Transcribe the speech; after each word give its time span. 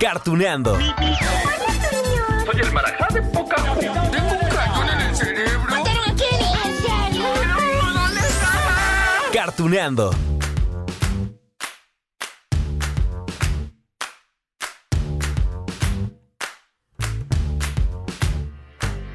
Cartuneando. 0.00 0.76
Soy 0.76 2.60
el 2.60 2.72
marajá 2.72 3.08
de 3.14 3.22
poca 3.22 3.56
Tengo 3.56 4.32
un 4.32 4.48
cañón 4.48 4.88
en 4.90 5.00
el 5.00 5.16
cerebro. 5.16 5.70
¿Mataron 5.70 6.10
a 6.10 6.14
Kenny? 6.14 6.52
¿En 6.64 6.76
serio? 6.82 7.24
¿Dónde 7.94 8.20
estaba? 8.20 9.30
Cartuneando. 9.32 10.10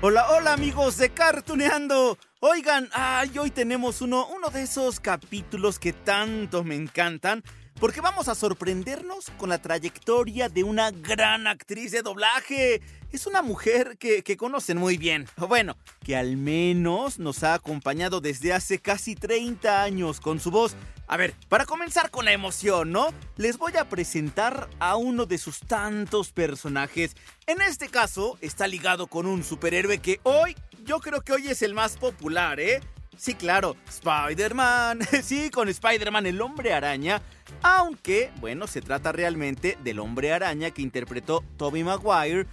Hola, 0.02 0.30
hola 0.30 0.53
amigos 0.53 0.97
de 0.97 1.09
Cartuneando. 1.09 2.17
Oigan, 2.39 2.89
ay, 2.93 3.38
hoy 3.38 3.52
tenemos 3.52 4.02
uno, 4.02 4.27
uno 4.27 4.49
de 4.49 4.61
esos 4.63 5.02
capítulos 5.02 5.77
que 5.77 5.91
tanto 5.91 6.63
me 6.63 6.75
encantan. 6.75 7.44
Porque 7.80 8.02
vamos 8.02 8.27
a 8.27 8.35
sorprendernos 8.35 9.31
con 9.38 9.47
la 9.47 9.61
trayectoria 9.61 10.49
de 10.49 10.66
una 10.66 10.91
gran 10.91 11.47
actriz 11.47 11.94
de 11.94 12.02
doblaje. 12.02 12.81
Es 13.13 13.25
una 13.25 13.41
mujer 13.41 13.97
que, 13.97 14.22
que 14.22 14.35
conocen 14.35 14.77
muy 14.77 14.97
bien. 14.97 15.27
Bueno, 15.38 15.77
que 16.03 16.17
al 16.17 16.35
menos 16.35 17.19
nos 17.19 17.41
ha 17.44 17.53
acompañado 17.53 18.19
desde 18.19 18.52
hace 18.52 18.80
casi 18.80 19.16
30 19.16 19.81
años 19.81 20.19
con 20.19 20.41
su 20.41 20.52
voz. 20.52 20.75
A 21.07 21.16
ver, 21.16 21.33
para 21.47 21.66
comenzar 21.66 22.11
con 22.11 22.25
la 22.25 22.33
emoción, 22.33 22.91
¿no? 22.91 23.13
Les 23.38 23.57
voy 23.57 23.77
a 23.77 23.88
presentar 23.88 24.69
a 24.80 24.97
uno 24.97 25.25
de 25.25 25.38
sus 25.38 25.61
tantos 25.61 26.33
personajes. 26.33 27.16
En 27.47 27.61
este 27.61 27.88
caso, 27.88 28.38
está 28.41 28.67
ligado 28.67 29.07
con 29.07 29.25
un 29.25 29.41
superhéroe 29.41 30.00
que 30.00 30.19
hoy, 30.23 30.53
yo 30.83 31.00
creo 31.00 31.22
que 31.22 31.31
hoy 31.31 31.47
es 31.47 31.61
el 31.61 31.73
más 31.73 31.95
popular, 31.95 32.59
¿eh? 32.59 32.81
Sí, 33.17 33.35
claro, 33.35 33.75
Spider-Man. 33.88 34.99
Sí, 35.23 35.49
con 35.49 35.67
Spider-Man, 35.69 36.25
el 36.25 36.41
hombre 36.41 36.73
araña. 36.73 37.21
Aunque, 37.61 38.31
bueno, 38.39 38.67
se 38.67 38.81
trata 38.81 39.11
realmente 39.11 39.77
del 39.83 39.99
hombre 39.99 40.31
araña 40.31 40.71
que 40.71 40.81
interpretó 40.81 41.43
Tobey 41.57 41.83
Maguire 41.83 42.47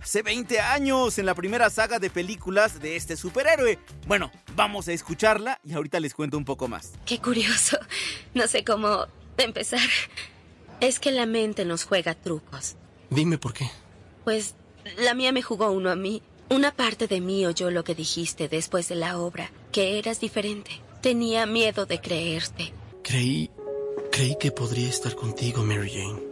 hace 0.00 0.22
20 0.22 0.60
años 0.60 1.18
en 1.18 1.26
la 1.26 1.34
primera 1.34 1.68
saga 1.68 1.98
de 1.98 2.10
películas 2.10 2.80
de 2.80 2.96
este 2.96 3.16
superhéroe. 3.16 3.78
Bueno, 4.06 4.30
vamos 4.56 4.88
a 4.88 4.92
escucharla 4.92 5.60
y 5.64 5.74
ahorita 5.74 6.00
les 6.00 6.14
cuento 6.14 6.38
un 6.38 6.44
poco 6.44 6.68
más. 6.68 6.92
Qué 7.04 7.18
curioso. 7.20 7.78
No 8.34 8.46
sé 8.46 8.64
cómo 8.64 9.06
empezar. 9.36 9.80
Es 10.80 10.98
que 10.98 11.12
la 11.12 11.26
mente 11.26 11.64
nos 11.64 11.84
juega 11.84 12.14
trucos. 12.14 12.76
Dime 13.10 13.36
por 13.36 13.52
qué. 13.52 13.70
Pues 14.24 14.54
la 14.98 15.14
mía 15.14 15.32
me 15.32 15.42
jugó 15.42 15.70
uno 15.70 15.90
a 15.90 15.96
mí. 15.96 16.22
Una 16.48 16.72
parte 16.72 17.06
de 17.06 17.20
mí 17.20 17.44
oyó 17.46 17.70
lo 17.70 17.84
que 17.84 17.94
dijiste 17.94 18.48
después 18.48 18.88
de 18.88 18.94
la 18.96 19.18
obra, 19.18 19.50
que 19.70 19.98
eras 19.98 20.20
diferente. 20.20 20.70
Tenía 21.00 21.46
miedo 21.46 21.86
de 21.86 22.00
creerte. 22.00 22.72
Creí. 23.02 23.50
Creí 24.12 24.36
que 24.38 24.50
podría 24.50 24.88
estar 24.88 25.14
contigo, 25.14 25.62
Mary 25.62 25.90
Jane. 25.90 26.30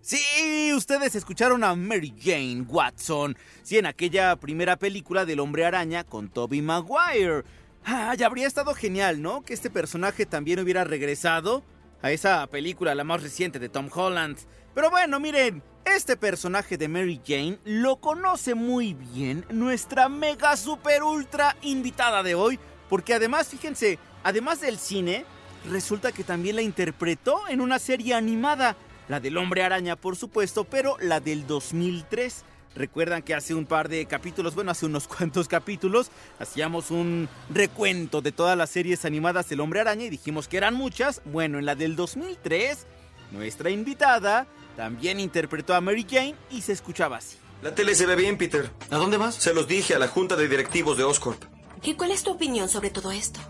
Sí, 0.00 0.72
ustedes 0.74 1.14
escucharon 1.14 1.64
a 1.64 1.74
Mary 1.74 2.14
Jane 2.20 2.62
Watson. 2.68 3.36
Sí, 3.62 3.78
en 3.78 3.86
aquella 3.86 4.36
primera 4.36 4.76
película 4.76 5.24
del 5.24 5.40
hombre 5.40 5.64
araña 5.64 6.04
con 6.04 6.28
Tobey 6.28 6.60
Maguire. 6.60 7.44
Ah, 7.84 8.14
ya 8.14 8.26
habría 8.26 8.46
estado 8.46 8.74
genial, 8.74 9.22
¿no? 9.22 9.42
Que 9.42 9.54
este 9.54 9.70
personaje 9.70 10.26
también 10.26 10.60
hubiera 10.60 10.84
regresado 10.84 11.62
a 12.04 12.10
esa 12.10 12.46
película, 12.48 12.94
la 12.94 13.02
más 13.02 13.22
reciente 13.22 13.58
de 13.58 13.70
Tom 13.70 13.88
Holland. 13.90 14.36
Pero 14.74 14.90
bueno, 14.90 15.18
miren, 15.20 15.62
este 15.86 16.18
personaje 16.18 16.76
de 16.76 16.86
Mary 16.86 17.18
Jane 17.26 17.58
lo 17.64 17.96
conoce 17.96 18.54
muy 18.54 18.92
bien 18.92 19.46
nuestra 19.48 20.10
mega 20.10 20.54
super 20.58 21.02
ultra 21.02 21.56
invitada 21.62 22.22
de 22.22 22.34
hoy. 22.34 22.58
Porque 22.90 23.14
además, 23.14 23.48
fíjense, 23.48 23.98
además 24.22 24.60
del 24.60 24.76
cine, 24.76 25.24
resulta 25.70 26.12
que 26.12 26.24
también 26.24 26.56
la 26.56 26.62
interpretó 26.62 27.48
en 27.48 27.62
una 27.62 27.78
serie 27.78 28.12
animada. 28.12 28.76
La 29.08 29.18
del 29.18 29.38
hombre 29.38 29.62
araña, 29.62 29.96
por 29.96 30.16
supuesto, 30.16 30.64
pero 30.64 30.98
la 31.00 31.20
del 31.20 31.46
2003. 31.46 32.44
Recuerdan 32.74 33.22
que 33.22 33.34
hace 33.34 33.54
un 33.54 33.66
par 33.66 33.88
de 33.88 34.04
capítulos, 34.06 34.54
bueno, 34.54 34.70
hace 34.70 34.86
unos 34.86 35.08
cuantos 35.08 35.48
capítulos, 35.48 36.10
hacíamos 36.38 36.90
un 36.90 37.28
recuento 37.50 38.20
de 38.20 38.32
todas 38.32 38.56
las 38.56 38.70
series 38.70 39.04
animadas 39.04 39.48
del 39.48 39.60
hombre 39.60 39.80
araña 39.80 40.04
y 40.04 40.10
dijimos 40.10 40.48
que 40.48 40.56
eran 40.56 40.74
muchas. 40.74 41.22
Bueno, 41.24 41.58
en 41.58 41.66
la 41.66 41.74
del 41.74 41.96
2003, 41.96 42.86
nuestra 43.32 43.70
invitada 43.70 44.46
también 44.76 45.20
interpretó 45.20 45.74
a 45.74 45.80
Mary 45.80 46.06
Jane 46.08 46.34
y 46.50 46.62
se 46.62 46.72
escuchaba 46.72 47.18
así. 47.18 47.36
La 47.62 47.74
tele 47.74 47.94
se 47.94 48.06
ve 48.06 48.16
bien, 48.16 48.36
Peter. 48.36 48.70
¿A 48.90 48.96
dónde 48.96 49.16
vas? 49.16 49.36
Se 49.36 49.54
los 49.54 49.66
dije 49.66 49.94
a 49.94 49.98
la 49.98 50.08
junta 50.08 50.36
de 50.36 50.48
directivos 50.48 50.98
de 50.98 51.04
Oscorp. 51.04 51.42
¿Y 51.82 51.94
cuál 51.94 52.10
es 52.10 52.22
tu 52.22 52.32
opinión 52.32 52.68
sobre 52.68 52.90
todo 52.90 53.12
esto? 53.12 53.40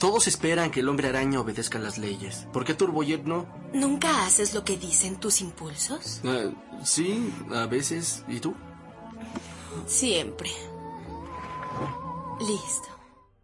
Todos 0.00 0.26
esperan 0.28 0.70
que 0.70 0.80
el 0.80 0.88
hombre 0.88 1.08
araña 1.08 1.40
obedezca 1.40 1.78
las 1.78 1.98
leyes. 1.98 2.48
¿Por 2.54 2.64
qué 2.64 2.72
Turbojet 2.72 3.22
no? 3.24 3.46
¿Nunca 3.74 4.24
haces 4.24 4.54
lo 4.54 4.64
que 4.64 4.78
dicen 4.78 5.20
tus 5.20 5.42
impulsos? 5.42 6.22
Eh, 6.24 6.50
sí, 6.82 7.30
a 7.52 7.66
veces. 7.66 8.24
¿Y 8.26 8.40
tú? 8.40 8.54
Siempre. 9.86 10.48
Listo. 12.40 12.88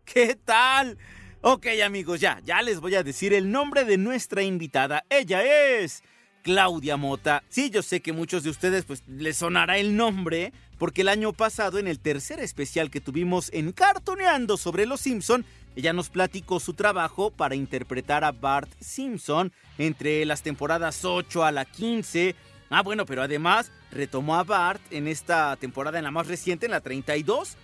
¿Qué 0.06 0.34
tal? 0.42 0.96
Ok 1.42 1.66
amigos, 1.84 2.20
ya, 2.20 2.40
ya 2.42 2.62
les 2.62 2.80
voy 2.80 2.94
a 2.94 3.02
decir 3.02 3.34
el 3.34 3.52
nombre 3.52 3.84
de 3.84 3.98
nuestra 3.98 4.42
invitada. 4.42 5.04
Ella 5.10 5.42
es 5.44 6.02
Claudia 6.42 6.96
Mota. 6.96 7.44
Sí, 7.50 7.68
yo 7.68 7.82
sé 7.82 8.00
que 8.00 8.14
muchos 8.14 8.44
de 8.44 8.50
ustedes 8.50 8.86
pues 8.86 9.02
les 9.06 9.36
sonará 9.36 9.76
el 9.76 9.94
nombre 9.94 10.54
porque 10.78 11.02
el 11.02 11.08
año 11.08 11.32
pasado 11.34 11.78
en 11.78 11.86
el 11.86 12.00
tercer 12.00 12.40
especial 12.40 12.90
que 12.90 13.02
tuvimos 13.02 13.50
en 13.52 13.72
Cartoneando 13.72 14.56
sobre 14.56 14.86
los 14.86 15.00
Simpson, 15.00 15.44
ella 15.76 15.92
nos 15.92 16.08
platicó 16.08 16.58
su 16.58 16.72
trabajo 16.72 17.30
para 17.30 17.54
interpretar 17.54 18.24
a 18.24 18.32
Bart 18.32 18.70
Simpson 18.80 19.52
entre 19.76 20.24
las 20.24 20.42
temporadas 20.42 21.04
8 21.04 21.44
a 21.44 21.52
la 21.52 21.66
15. 21.66 22.34
Ah, 22.70 22.82
bueno, 22.82 23.04
pero 23.04 23.22
además 23.22 23.70
retomó 23.92 24.36
a 24.36 24.42
Bart 24.42 24.80
en 24.90 25.06
esta 25.06 25.54
temporada, 25.56 25.98
en 25.98 26.04
la 26.04 26.10
más 26.10 26.26
reciente, 26.26 26.64
en 26.64 26.72
la 26.72 26.80
32. 26.80 27.56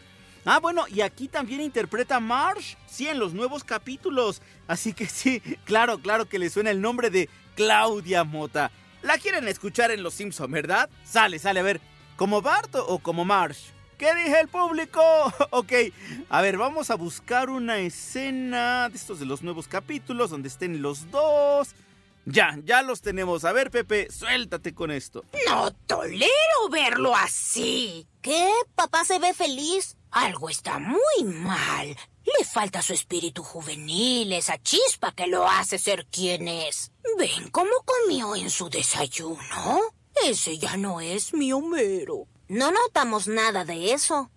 Ah, 0.45 0.61
bueno, 0.61 0.85
y 0.89 1.01
aquí 1.01 1.27
también 1.27 1.63
interpreta 1.63 2.17
a 2.17 2.21
Marsh, 2.21 2.75
sí, 2.87 3.09
en 3.09 3.19
los 3.19 3.33
nuevos 3.33 3.65
capítulos. 3.65 4.43
Así 4.69 4.93
que 4.93 5.07
sí, 5.07 5.41
claro, 5.65 5.99
claro 5.99 6.29
que 6.29 6.39
le 6.39 6.51
suena 6.51 6.71
el 6.71 6.83
nombre 6.83 7.09
de 7.09 7.31
Claudia 7.57 8.25
Mota. 8.25 8.71
La 9.03 9.19
quieren 9.19 9.49
escuchar 9.49 9.91
en 9.91 10.03
Los 10.03 10.15
Simpson, 10.15 10.51
¿verdad? 10.51 10.91
Sale, 11.03 11.39
sale, 11.39 11.61
a 11.61 11.65
ver, 11.65 11.81
¿como 12.17 12.43
Bart 12.43 12.75
o 12.75 12.99
como 12.99 13.25
Marsh? 13.25 13.72
¿Qué 13.99 14.15
dije 14.15 14.41
el 14.41 14.49
público? 14.49 15.01
ok, 15.51 15.73
a 16.29 16.43
ver, 16.43 16.59
vamos 16.59 16.91
a 16.91 16.97
buscar 16.97 17.51
una 17.51 17.79
escena 17.79 18.89
de 18.89 18.97
estos 18.97 19.21
de 19.21 19.27
los 19.27 19.43
nuevos 19.43 19.69
capítulos 19.69 20.31
donde 20.31 20.49
estén 20.49 20.83
los 20.83 21.11
dos. 21.11 21.75
Ya, 22.25 22.57
ya 22.65 22.83
los 22.83 23.03
tenemos. 23.03 23.45
A 23.45 23.53
ver, 23.53 23.71
Pepe, 23.71 24.11
suéltate 24.11 24.75
con 24.75 24.91
esto. 24.91 25.25
No 25.49 25.73
tolero 25.87 26.69
verlo 26.71 27.15
así. 27.17 28.07
¿Qué? 28.21 28.49
Papá 28.77 29.05
se 29.05 29.19
ve 29.19 29.35
feliz. 29.35 29.97
Algo 30.11 30.49
está 30.49 30.79
muy 30.79 31.25
mal. 31.25 31.89
Le 32.25 32.45
falta 32.45 32.83
su 32.83 32.93
espíritu 32.93 33.43
juvenil, 33.43 34.33
esa 34.33 34.57
chispa 34.63 35.13
que 35.13 35.27
lo 35.27 35.49
hace 35.49 35.79
ser 35.79 36.07
quien 36.07 36.47
es. 36.47 36.93
¿Ven 37.19 37.51
cómo 37.51 37.71
comió 37.85 38.37
en 38.37 38.51
su 38.51 38.69
desayuno? 38.69 39.81
Ese 40.25 40.59
ya 40.59 40.77
no 40.77 41.01
es 41.01 41.35
mi 41.35 41.53
Homero. 41.53 42.29
No 42.53 42.71
notamos 42.71 43.29
nada 43.29 43.65
de 43.65 43.95
eso. 43.95 44.31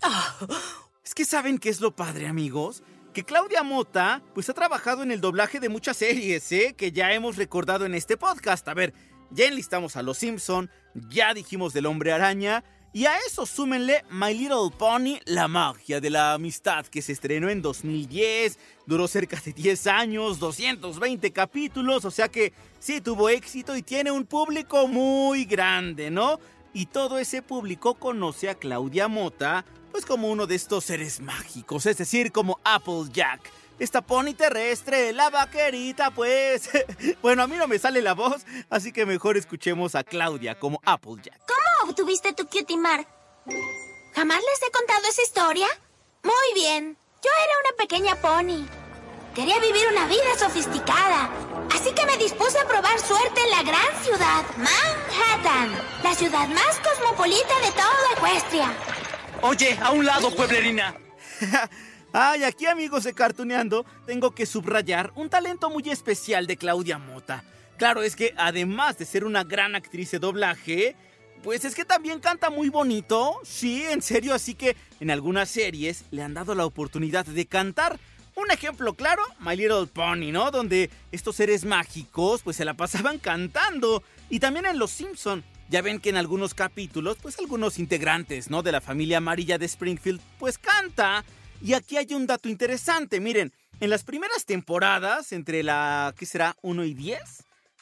Es 1.03 1.13
que 1.13 1.25
saben 1.25 1.57
qué 1.57 1.67
es 1.67 1.81
lo 1.81 1.97
padre, 1.97 2.27
amigos. 2.27 2.81
Que 3.13 3.25
Claudia 3.25 3.61
Mota, 3.61 4.23
pues 4.33 4.49
ha 4.49 4.53
trabajado 4.53 5.03
en 5.03 5.11
el 5.11 5.19
doblaje 5.19 5.59
de 5.59 5.67
muchas 5.67 5.97
series, 5.97 6.49
¿eh? 6.53 6.75
Que 6.77 6.93
ya 6.93 7.11
hemos 7.11 7.35
recordado 7.35 7.85
en 7.85 7.93
este 7.93 8.15
podcast. 8.15 8.65
A 8.69 8.73
ver, 8.73 8.93
ya 9.31 9.47
enlistamos 9.47 9.97
a 9.97 10.01
Los 10.01 10.19
Simpson, 10.19 10.71
ya 11.09 11.33
dijimos 11.33 11.73
del 11.73 11.87
Hombre 11.87 12.13
Araña. 12.13 12.63
Y 12.93 13.05
a 13.05 13.17
eso 13.27 13.45
súmenle 13.45 14.05
My 14.09 14.33
Little 14.33 14.71
Pony, 14.77 15.19
la 15.25 15.49
magia 15.49 15.99
de 15.99 16.09
la 16.09 16.31
amistad, 16.31 16.85
que 16.85 17.01
se 17.01 17.11
estrenó 17.11 17.49
en 17.49 17.61
2010, 17.61 18.57
duró 18.85 19.09
cerca 19.09 19.41
de 19.43 19.51
10 19.51 19.87
años, 19.87 20.39
220 20.39 21.33
capítulos, 21.33 22.05
o 22.05 22.11
sea 22.11 22.29
que 22.29 22.53
sí 22.79 23.01
tuvo 23.01 23.27
éxito 23.27 23.75
y 23.75 23.83
tiene 23.83 24.11
un 24.11 24.25
público 24.25 24.87
muy 24.87 25.43
grande, 25.43 26.09
¿no? 26.09 26.39
Y 26.75 26.87
todo 26.87 27.19
ese 27.19 27.41
público 27.41 27.93
conoce 27.93 28.49
a 28.49 28.55
Claudia 28.55 29.07
Mota, 29.07 29.63
pues 29.93 30.05
como 30.05 30.29
uno 30.29 30.45
de 30.45 30.55
estos 30.55 30.83
seres 30.83 31.21
mágicos, 31.21 31.85
es 31.85 31.97
decir, 31.97 32.33
como 32.33 32.59
Applejack. 32.65 33.49
Esta 33.79 34.01
pony 34.01 34.33
terrestre, 34.33 35.13
la 35.13 35.29
vaquerita, 35.29 36.11
pues. 36.11 36.69
bueno, 37.21 37.43
a 37.43 37.47
mí 37.47 37.55
no 37.55 37.69
me 37.69 37.79
sale 37.79 38.01
la 38.01 38.13
voz, 38.13 38.45
así 38.69 38.91
que 38.91 39.05
mejor 39.05 39.37
escuchemos 39.37 39.95
a 39.95 40.03
Claudia 40.03 40.59
como 40.59 40.81
Applejack. 40.83 41.39
¿Cómo 41.47 41.89
obtuviste 41.89 42.33
tu 42.33 42.45
cutie 42.45 42.75
mark? 42.75 43.07
¿Jamás 44.13 44.39
les 44.39 44.67
he 44.67 44.71
contado 44.73 45.07
esa 45.07 45.21
historia? 45.21 45.67
Muy 46.23 46.61
bien. 46.61 46.97
Yo 47.23 47.29
era 47.41 47.53
una 47.69 47.77
pequeña 47.77 48.21
pony. 48.21 48.84
Quería 49.35 49.59
vivir 49.59 49.85
una 49.91 50.07
vida 50.07 50.33
sofisticada. 50.39 51.29
Así 51.75 51.91
que 51.93 52.05
me 52.05 52.17
dispuse 52.17 52.57
a 52.57 52.65
probar 52.65 52.97
suerte 52.97 53.41
en 53.43 53.51
la 53.51 53.63
gran 53.63 54.01
ciudad, 54.01 54.45
Manhattan. 54.55 55.71
La 56.01 56.15
ciudad 56.15 56.47
más 56.47 56.79
cosmopolita 56.79 57.59
de 57.61 57.71
toda 57.71 58.13
Ecuestria. 58.15 58.73
Oye, 59.41 59.77
a 59.81 59.91
un 59.91 60.05
lado, 60.05 60.33
pueblerina. 60.33 60.95
Ay, 62.13 62.45
aquí 62.45 62.65
amigos 62.65 63.03
de 63.03 63.13
Cartuneando, 63.13 63.85
tengo 64.05 64.31
que 64.31 64.45
subrayar 64.45 65.11
un 65.15 65.29
talento 65.29 65.69
muy 65.69 65.83
especial 65.89 66.47
de 66.47 66.55
Claudia 66.55 66.97
Mota. 66.97 67.43
Claro, 67.75 68.03
es 68.03 68.15
que 68.15 68.33
además 68.37 68.97
de 68.97 69.05
ser 69.05 69.25
una 69.25 69.43
gran 69.43 69.75
actriz 69.75 70.11
de 70.11 70.19
doblaje, 70.19 70.95
pues 71.43 71.65
es 71.65 71.75
que 71.75 71.83
también 71.83 72.21
canta 72.21 72.49
muy 72.49 72.69
bonito. 72.69 73.41
Sí, 73.43 73.83
en 73.83 74.01
serio, 74.01 74.33
así 74.33 74.55
que 74.55 74.77
en 75.01 75.11
algunas 75.11 75.49
series 75.49 76.05
le 76.11 76.23
han 76.23 76.33
dado 76.33 76.55
la 76.55 76.65
oportunidad 76.65 77.25
de 77.25 77.45
cantar. 77.45 77.99
Un 78.35 78.51
ejemplo 78.51 78.93
claro, 78.93 79.23
My 79.39 79.55
Little 79.55 79.87
Pony, 79.87 80.31
¿no? 80.31 80.51
Donde 80.51 80.89
estos 81.11 81.37
seres 81.37 81.63
mágicos 81.63 82.41
pues 82.43 82.57
se 82.57 82.65
la 82.65 82.73
pasaban 82.73 83.17
cantando. 83.17 84.03
Y 84.29 84.39
también 84.39 84.65
en 84.65 84.77
Los 84.79 84.91
Simpson. 84.91 85.43
Ya 85.69 85.81
ven 85.81 85.99
que 85.99 86.09
en 86.09 86.17
algunos 86.17 86.53
capítulos, 86.53 87.17
pues 87.19 87.39
algunos 87.39 87.79
integrantes, 87.79 88.51
¿no? 88.51 88.61
De 88.61 88.71
la 88.71 88.81
familia 88.81 89.17
amarilla 89.17 89.57
de 89.57 89.65
Springfield, 89.65 90.21
pues 90.37 90.59
canta. 90.59 91.25
Y 91.59 91.73
aquí 91.73 91.97
hay 91.97 92.13
un 92.13 92.27
dato 92.27 92.49
interesante, 92.49 93.19
miren, 93.19 93.51
en 93.79 93.89
las 93.89 94.03
primeras 94.03 94.45
temporadas, 94.45 95.31
entre 95.31 95.63
la, 95.63 96.13
¿qué 96.17 96.27
será? 96.27 96.55
1 96.61 96.83
y 96.83 96.93
10, 96.93 97.19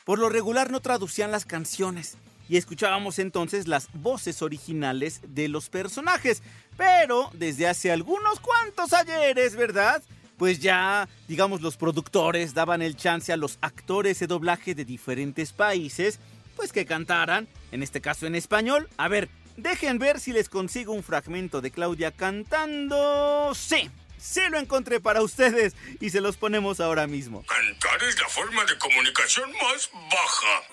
por 0.06 0.18
lo 0.18 0.30
regular 0.30 0.72
no 0.72 0.80
traducían 0.80 1.32
las 1.32 1.46
canciones 1.46 2.16
y 2.50 2.58
escuchábamos 2.58 3.20
entonces 3.20 3.68
las 3.68 3.88
voces 3.94 4.42
originales 4.42 5.22
de 5.28 5.48
los 5.48 5.70
personajes. 5.70 6.42
Pero 6.78 7.30
desde 7.34 7.68
hace 7.68 7.92
algunos 7.92 8.40
cuantos 8.40 8.94
ayeres, 8.94 9.56
¿verdad? 9.56 10.02
Pues 10.38 10.60
ya, 10.60 11.08
digamos, 11.28 11.62
los 11.62 11.78
productores 11.78 12.54
daban 12.54 12.82
el 12.82 12.96
chance 12.96 13.32
a 13.32 13.38
los 13.38 13.58
actores 13.62 14.20
de 14.20 14.28
doblaje 14.28 14.76
de 14.76 14.86
diferentes 14.86 15.54
países, 15.54 16.20
pues 16.56 16.72
que 16.72 16.86
cantaran, 16.86 17.48
en 17.72 17.84
este 17.84 18.02
caso 18.02 18.26
en 18.28 18.36
español. 18.36 18.90
A 18.98 19.08
ver, 19.08 19.30
Dejen 19.58 20.00
ver 20.00 20.20
si 20.20 20.34
les 20.34 20.50
consigo 20.50 20.94
un 20.94 21.04
fragmento 21.04 21.62
de 21.62 21.70
Claudia 21.70 22.12
cantando. 22.12 23.54
Sí, 23.54 23.90
sí 24.18 24.42
lo 24.50 24.58
encontré 24.58 25.00
para 25.00 25.22
ustedes 25.22 25.76
y 26.00 26.10
se 26.10 26.22
los 26.22 26.38
ponemos 26.38 26.80
ahora 26.80 27.06
mismo. 27.06 27.46
Cantar 27.46 28.02
es 28.04 28.20
la 28.20 28.28
forma 28.30 28.66
de 28.66 28.78
comunicación 28.80 29.52
más 29.52 29.92
baja. 29.94 30.64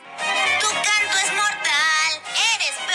Tu 0.60 0.66
canto 0.66 1.16
es 1.24 1.32
mortal. 1.32 2.12
Eres 2.54 2.89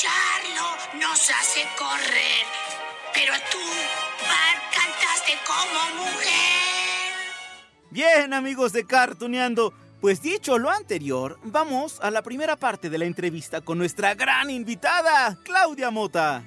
escucharlo 0.00 0.98
nos 0.98 1.30
hace 1.30 1.60
correr. 1.76 2.46
Pero 3.12 3.32
tú, 3.50 3.58
Bart, 4.22 4.62
cantaste 4.72 5.32
como 5.46 6.04
mujer. 6.04 7.12
Bien, 7.90 8.32
amigos 8.32 8.72
de 8.72 8.84
Cartuneando, 8.86 9.74
pues 10.00 10.22
dicho 10.22 10.58
lo 10.58 10.70
anterior, 10.70 11.38
vamos 11.42 11.98
a 12.00 12.10
la 12.10 12.22
primera 12.22 12.56
parte 12.56 12.88
de 12.88 12.98
la 12.98 13.04
entrevista 13.04 13.60
con 13.60 13.78
nuestra 13.78 14.14
gran 14.14 14.48
invitada, 14.50 15.38
Claudia 15.44 15.90
Mota. 15.90 16.44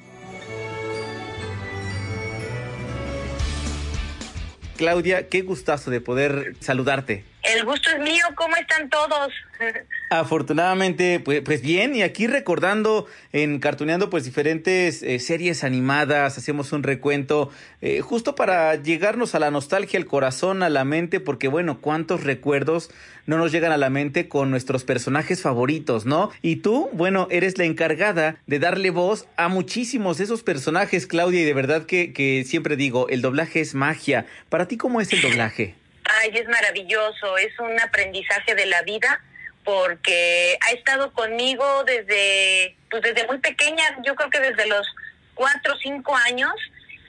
Claudia, 4.78 5.30
qué 5.30 5.42
gustazo 5.42 5.92
de 5.92 6.02
poder 6.02 6.56
saludarte. 6.60 7.33
El 7.44 7.66
gusto 7.66 7.90
es 7.90 8.00
mío, 8.00 8.24
¿cómo 8.36 8.56
están 8.56 8.90
todos? 8.90 9.34
Afortunadamente, 10.10 11.20
pues, 11.20 11.42
pues, 11.42 11.62
bien, 11.62 11.94
y 11.94 12.02
aquí 12.02 12.26
recordando 12.26 13.06
en 13.34 13.60
Cartuneando 13.60 14.10
pues 14.10 14.24
diferentes 14.24 15.04
eh, 15.04 15.20
series 15.20 15.66
animadas, 15.66 16.38
hacemos 16.38 16.72
un 16.72 16.84
recuento 16.84 17.52
eh, 17.82 18.00
justo 18.00 18.36
para 18.36 18.76
llegarnos 18.76 19.36
a 19.36 19.40
la 19.40 19.52
nostalgia, 19.52 20.00
al 20.00 20.06
corazón, 20.06 20.64
a 20.64 20.70
la 20.70 20.86
mente, 20.86 21.20
porque 21.20 21.50
bueno, 21.50 21.82
cuántos 21.82 22.24
recuerdos 22.24 22.92
no 23.26 23.38
nos 23.38 23.52
llegan 23.52 23.74
a 23.74 23.78
la 23.78 23.90
mente 23.90 24.30
con 24.30 24.50
nuestros 24.50 24.86
personajes 24.86 25.42
favoritos, 25.42 26.06
¿no? 26.06 26.32
Y 26.42 26.58
tú, 26.58 26.90
bueno, 26.94 27.28
eres 27.30 27.58
la 27.58 27.66
encargada 27.66 28.38
de 28.48 28.60
darle 28.60 28.90
voz 28.90 29.28
a 29.36 29.50
muchísimos 29.50 30.18
de 30.18 30.24
esos 30.24 30.44
personajes, 30.44 31.08
Claudia, 31.08 31.42
y 31.42 31.46
de 31.46 31.54
verdad 31.54 31.86
que, 31.86 32.14
que 32.14 32.46
siempre 32.46 32.78
digo, 32.78 33.10
el 33.10 33.22
doblaje 33.22 33.60
es 33.60 33.76
magia. 33.76 34.28
Para 34.48 34.68
ti, 34.70 34.78
¿cómo 34.78 35.02
es 35.02 35.12
el 35.12 35.22
doblaje? 35.22 35.76
Ay, 36.24 36.32
es 36.36 36.48
maravilloso, 36.48 37.38
es 37.38 37.58
un 37.60 37.78
aprendizaje 37.82 38.56
de 38.56 38.66
la 38.66 38.82
vida 38.84 39.22
porque 39.64 40.58
ha 40.62 40.72
estado 40.72 41.14
conmigo 41.14 41.84
desde, 41.86 42.76
pues 42.90 43.02
desde 43.02 43.28
muy 43.28 43.40
pequeña, 43.40 43.84
yo 44.06 44.16
creo 44.16 44.30
que 44.30 44.40
desde 44.40 44.68
los 44.68 44.88
cuatro 45.34 45.74
o 45.74 45.78
cinco 45.78 46.16
años, 46.16 46.54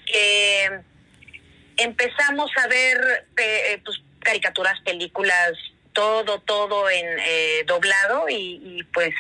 que 0.06 0.81
empezamos 1.76 2.50
a 2.56 2.66
ver 2.69 3.26
eh, 3.37 3.81
pues, 3.84 4.00
caricaturas, 4.20 4.81
películas, 4.81 5.52
todo, 5.93 6.40
todo 6.40 6.90
en 6.90 7.06
eh, 7.20 7.64
doblado 7.67 8.28
y, 8.28 8.60
y 8.62 8.82
pues 8.93 9.14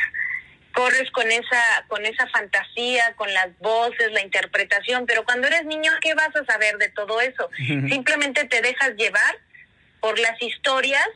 corres 0.72 1.08
con 1.12 1.30
esa 1.30 1.84
con 1.86 2.04
esa 2.04 2.26
fantasía, 2.28 3.14
con 3.16 3.32
las 3.32 3.56
voces, 3.60 4.10
la 4.12 4.22
interpretación, 4.22 5.06
pero 5.06 5.24
cuando 5.24 5.46
eres 5.46 5.64
niño, 5.64 5.92
¿qué 6.00 6.14
vas 6.14 6.34
a 6.34 6.44
saber 6.44 6.78
de 6.78 6.88
todo 6.88 7.20
eso? 7.20 7.48
Simplemente 7.56 8.44
te 8.44 8.60
dejas 8.60 8.90
llevar 8.96 9.38
por 10.04 10.18
las 10.18 10.40
historias 10.42 11.08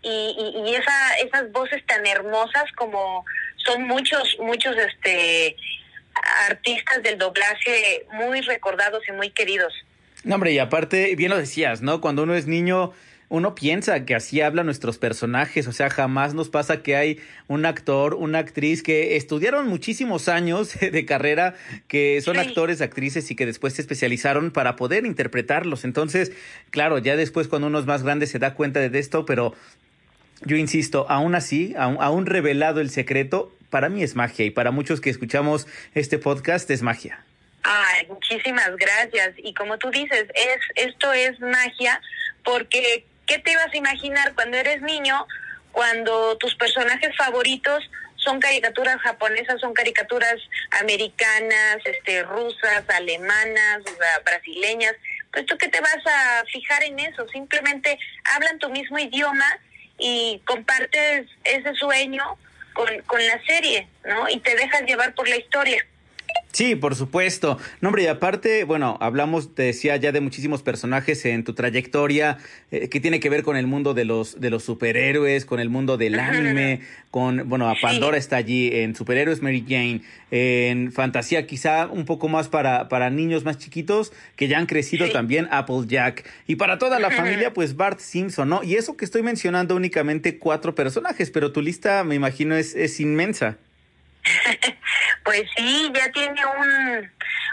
y, 0.00 0.72
esa, 0.72 1.16
esas 1.24 1.50
voces 1.50 1.84
tan 1.86 2.06
hermosas 2.06 2.70
como 2.76 3.24
son 3.56 3.82
muchos, 3.82 4.36
muchos 4.38 4.76
este 4.76 5.56
artistas 6.46 7.02
del 7.02 7.18
doblaje 7.18 8.06
muy 8.12 8.40
recordados 8.42 9.02
y 9.08 9.12
muy 9.12 9.30
queridos. 9.30 9.74
No, 10.22 10.36
hombre, 10.36 10.52
y 10.52 10.60
aparte, 10.60 11.16
bien 11.16 11.30
lo 11.30 11.36
decías, 11.36 11.82
¿no? 11.82 12.00
Cuando 12.00 12.22
uno 12.22 12.36
es 12.36 12.46
niño, 12.46 12.92
uno 13.30 13.54
piensa 13.54 14.04
que 14.06 14.14
así 14.14 14.40
hablan 14.40 14.66
nuestros 14.66 14.96
personajes, 14.98 15.66
o 15.66 15.72
sea, 15.72 15.90
jamás 15.90 16.32
nos 16.32 16.48
pasa 16.48 16.82
que 16.82 16.96
hay 16.96 17.20
un 17.46 17.66
actor, 17.66 18.14
una 18.14 18.38
actriz 18.38 18.82
que 18.82 19.16
estudiaron 19.16 19.68
muchísimos 19.68 20.28
años 20.28 20.72
de 20.80 21.04
carrera, 21.04 21.54
que 21.88 22.20
son 22.22 22.36
Sí. 22.36 22.40
actores, 22.40 22.80
actrices 22.80 23.30
y 23.30 23.36
que 23.36 23.44
después 23.44 23.74
se 23.74 23.82
especializaron 23.82 24.50
para 24.50 24.76
poder 24.76 25.04
interpretarlos. 25.04 25.84
Entonces, 25.84 26.32
claro, 26.70 26.98
ya 26.98 27.16
después 27.16 27.48
cuando 27.48 27.66
uno 27.68 27.78
es 27.78 27.86
más 27.86 28.02
grande 28.02 28.26
se 28.26 28.38
da 28.38 28.54
cuenta 28.54 28.80
de 28.80 28.98
esto, 28.98 29.26
pero 29.26 29.54
yo 30.44 30.56
insisto, 30.56 31.04
aún 31.10 31.34
así, 31.34 31.74
aún, 31.76 31.98
aún 32.00 32.24
revelado 32.26 32.80
el 32.80 32.90
secreto, 32.90 33.52
para 33.68 33.90
mí 33.90 34.02
es 34.02 34.16
magia 34.16 34.46
y 34.46 34.50
para 34.50 34.70
muchos 34.70 35.00
que 35.02 35.10
escuchamos 35.10 35.66
este 35.94 36.18
podcast 36.18 36.70
es 36.70 36.80
magia. 36.80 37.22
Ay, 37.64 38.06
muchísimas 38.08 38.74
gracias. 38.76 39.34
Y 39.36 39.52
como 39.52 39.76
tú 39.76 39.90
dices, 39.90 40.24
es 40.34 40.86
esto 40.86 41.12
es 41.12 41.38
magia 41.40 42.00
porque 42.44 43.04
¿qué 43.28 43.38
te 43.38 43.52
ibas 43.52 43.72
a 43.72 43.76
imaginar 43.76 44.34
cuando 44.34 44.56
eres 44.56 44.82
niño, 44.82 45.26
cuando 45.70 46.36
tus 46.38 46.54
personajes 46.56 47.16
favoritos 47.16 47.88
son 48.16 48.40
caricaturas 48.40 48.96
japonesas, 49.02 49.60
son 49.60 49.74
caricaturas 49.74 50.34
americanas, 50.80 51.76
este, 51.84 52.24
rusas, 52.24 52.82
alemanas, 52.88 53.82
brasileñas? 54.24 54.94
Pues 55.30 55.46
tú 55.46 55.56
qué 55.58 55.68
te 55.68 55.80
vas 55.80 55.98
a 56.06 56.44
fijar 56.50 56.82
en 56.82 56.98
eso, 56.98 57.28
simplemente 57.28 57.98
hablan 58.34 58.58
tu 58.58 58.70
mismo 58.70 58.98
idioma 58.98 59.58
y 59.98 60.42
compartes 60.46 61.26
ese 61.44 61.74
sueño 61.74 62.24
con, 62.72 62.88
con 63.02 63.24
la 63.24 63.40
serie, 63.44 63.88
¿no? 64.04 64.28
Y 64.28 64.40
te 64.40 64.56
dejas 64.56 64.82
llevar 64.82 65.14
por 65.14 65.28
la 65.28 65.36
historia. 65.36 65.84
Sí, 66.58 66.74
por 66.74 66.96
supuesto. 66.96 67.56
No, 67.80 67.90
hombre, 67.90 68.04
y 68.04 68.06
aparte, 68.06 68.64
bueno, 68.64 68.96
hablamos, 69.00 69.54
te 69.54 69.62
decía 69.64 69.96
ya 69.96 70.10
de 70.10 70.20
muchísimos 70.20 70.62
personajes 70.62 71.24
en 71.24 71.44
tu 71.44 71.52
trayectoria 71.52 72.38
eh, 72.72 72.88
que 72.88 72.98
tiene 72.98 73.20
que 73.20 73.28
ver 73.28 73.44
con 73.44 73.56
el 73.56 73.68
mundo 73.68 73.94
de 73.94 74.04
los, 74.04 74.40
de 74.40 74.50
los 74.50 74.64
superhéroes, 74.64 75.44
con 75.44 75.60
el 75.60 75.68
mundo 75.68 75.98
del 75.98 76.18
anime, 76.18 76.80
con, 77.12 77.48
bueno, 77.48 77.70
a 77.70 77.76
Pandora 77.80 78.16
está 78.16 78.36
allí, 78.36 78.70
en 78.72 78.96
superhéroes 78.96 79.40
Mary 79.40 79.64
Jane, 79.68 80.00
en 80.32 80.90
fantasía 80.90 81.46
quizá 81.46 81.86
un 81.86 82.04
poco 82.06 82.28
más 82.28 82.48
para, 82.48 82.88
para 82.88 83.08
niños 83.08 83.44
más 83.44 83.58
chiquitos 83.58 84.12
que 84.34 84.48
ya 84.48 84.58
han 84.58 84.66
crecido 84.66 85.08
también 85.10 85.46
Applejack. 85.52 86.28
Y 86.48 86.56
para 86.56 86.78
toda 86.78 86.98
la 86.98 87.10
familia, 87.12 87.52
pues 87.52 87.76
Bart 87.76 88.00
Simpson, 88.00 88.48
¿no? 88.48 88.64
Y 88.64 88.74
eso 88.74 88.96
que 88.96 89.04
estoy 89.04 89.22
mencionando 89.22 89.76
únicamente 89.76 90.38
cuatro 90.38 90.74
personajes, 90.74 91.30
pero 91.30 91.52
tu 91.52 91.60
lista 91.60 92.02
me 92.02 92.16
imagino 92.16 92.56
es, 92.56 92.74
es 92.74 92.98
inmensa. 92.98 93.58
Pues 95.38 95.50
sí, 95.56 95.92
ya 95.94 96.10
tiene 96.10 96.44
un, 96.44 97.12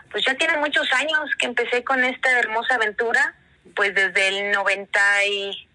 pues 0.09 0.25
ya 0.25 0.33
tiene 0.33 0.57
muchos 0.57 0.91
años 0.93 1.29
que 1.37 1.45
empecé 1.45 1.83
con 1.83 2.03
esta 2.03 2.31
hermosa 2.39 2.73
aventura, 2.73 3.35
pues 3.75 3.93
desde 3.93 4.27
el 4.29 4.51
90 4.53 4.99
y, 5.27 5.67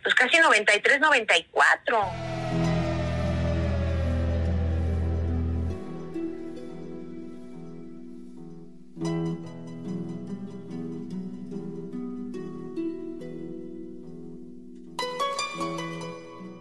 pues 0.00 0.14
casi 0.14 0.38
93, 0.38 1.00
94. 1.00 2.04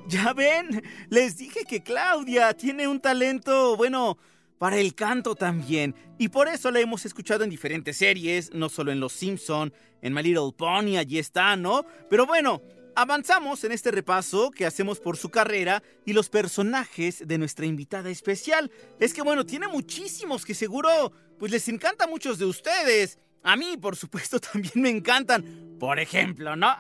Ya 0.07 0.33
ven, 0.33 0.81
les 1.09 1.37
dije 1.37 1.59
que 1.69 1.83
Claudia 1.83 2.55
tiene 2.55 2.87
un 2.87 2.99
talento, 2.99 3.77
bueno, 3.77 4.17
para 4.57 4.77
el 4.77 4.95
canto 4.95 5.35
también. 5.35 5.95
Y 6.17 6.29
por 6.29 6.47
eso 6.47 6.71
la 6.71 6.79
hemos 6.79 7.05
escuchado 7.05 7.43
en 7.43 7.49
diferentes 7.49 7.97
series, 7.97 8.53
no 8.53 8.69
solo 8.69 8.91
en 8.91 8.99
Los 8.99 9.13
Simpson, 9.13 9.73
en 10.01 10.13
My 10.13 10.23
Little 10.23 10.51
Pony, 10.55 10.97
allí 10.97 11.19
está, 11.19 11.55
¿no? 11.55 11.85
Pero 12.09 12.25
bueno, 12.25 12.61
avanzamos 12.95 13.63
en 13.63 13.71
este 13.71 13.91
repaso 13.91 14.51
que 14.51 14.65
hacemos 14.65 14.99
por 14.99 15.17
su 15.17 15.29
carrera 15.29 15.83
y 16.05 16.13
los 16.13 16.29
personajes 16.29 17.27
de 17.27 17.37
nuestra 17.37 17.65
invitada 17.65 18.09
especial. 18.09 18.71
Es 18.99 19.13
que 19.13 19.21
bueno, 19.21 19.45
tiene 19.45 19.67
muchísimos 19.67 20.45
que 20.45 20.53
seguro 20.53 21.11
pues 21.37 21.51
les 21.51 21.67
encanta 21.67 22.05
a 22.05 22.07
muchos 22.07 22.37
de 22.37 22.45
ustedes. 22.45 23.19
A 23.45 23.55
mí, 23.55 23.77
por 23.77 23.95
supuesto, 23.95 24.39
también 24.51 24.73
me 24.75 24.89
encantan. 24.89 25.77
Por 25.79 25.99
ejemplo, 25.99 26.55
¿no? 26.55 26.75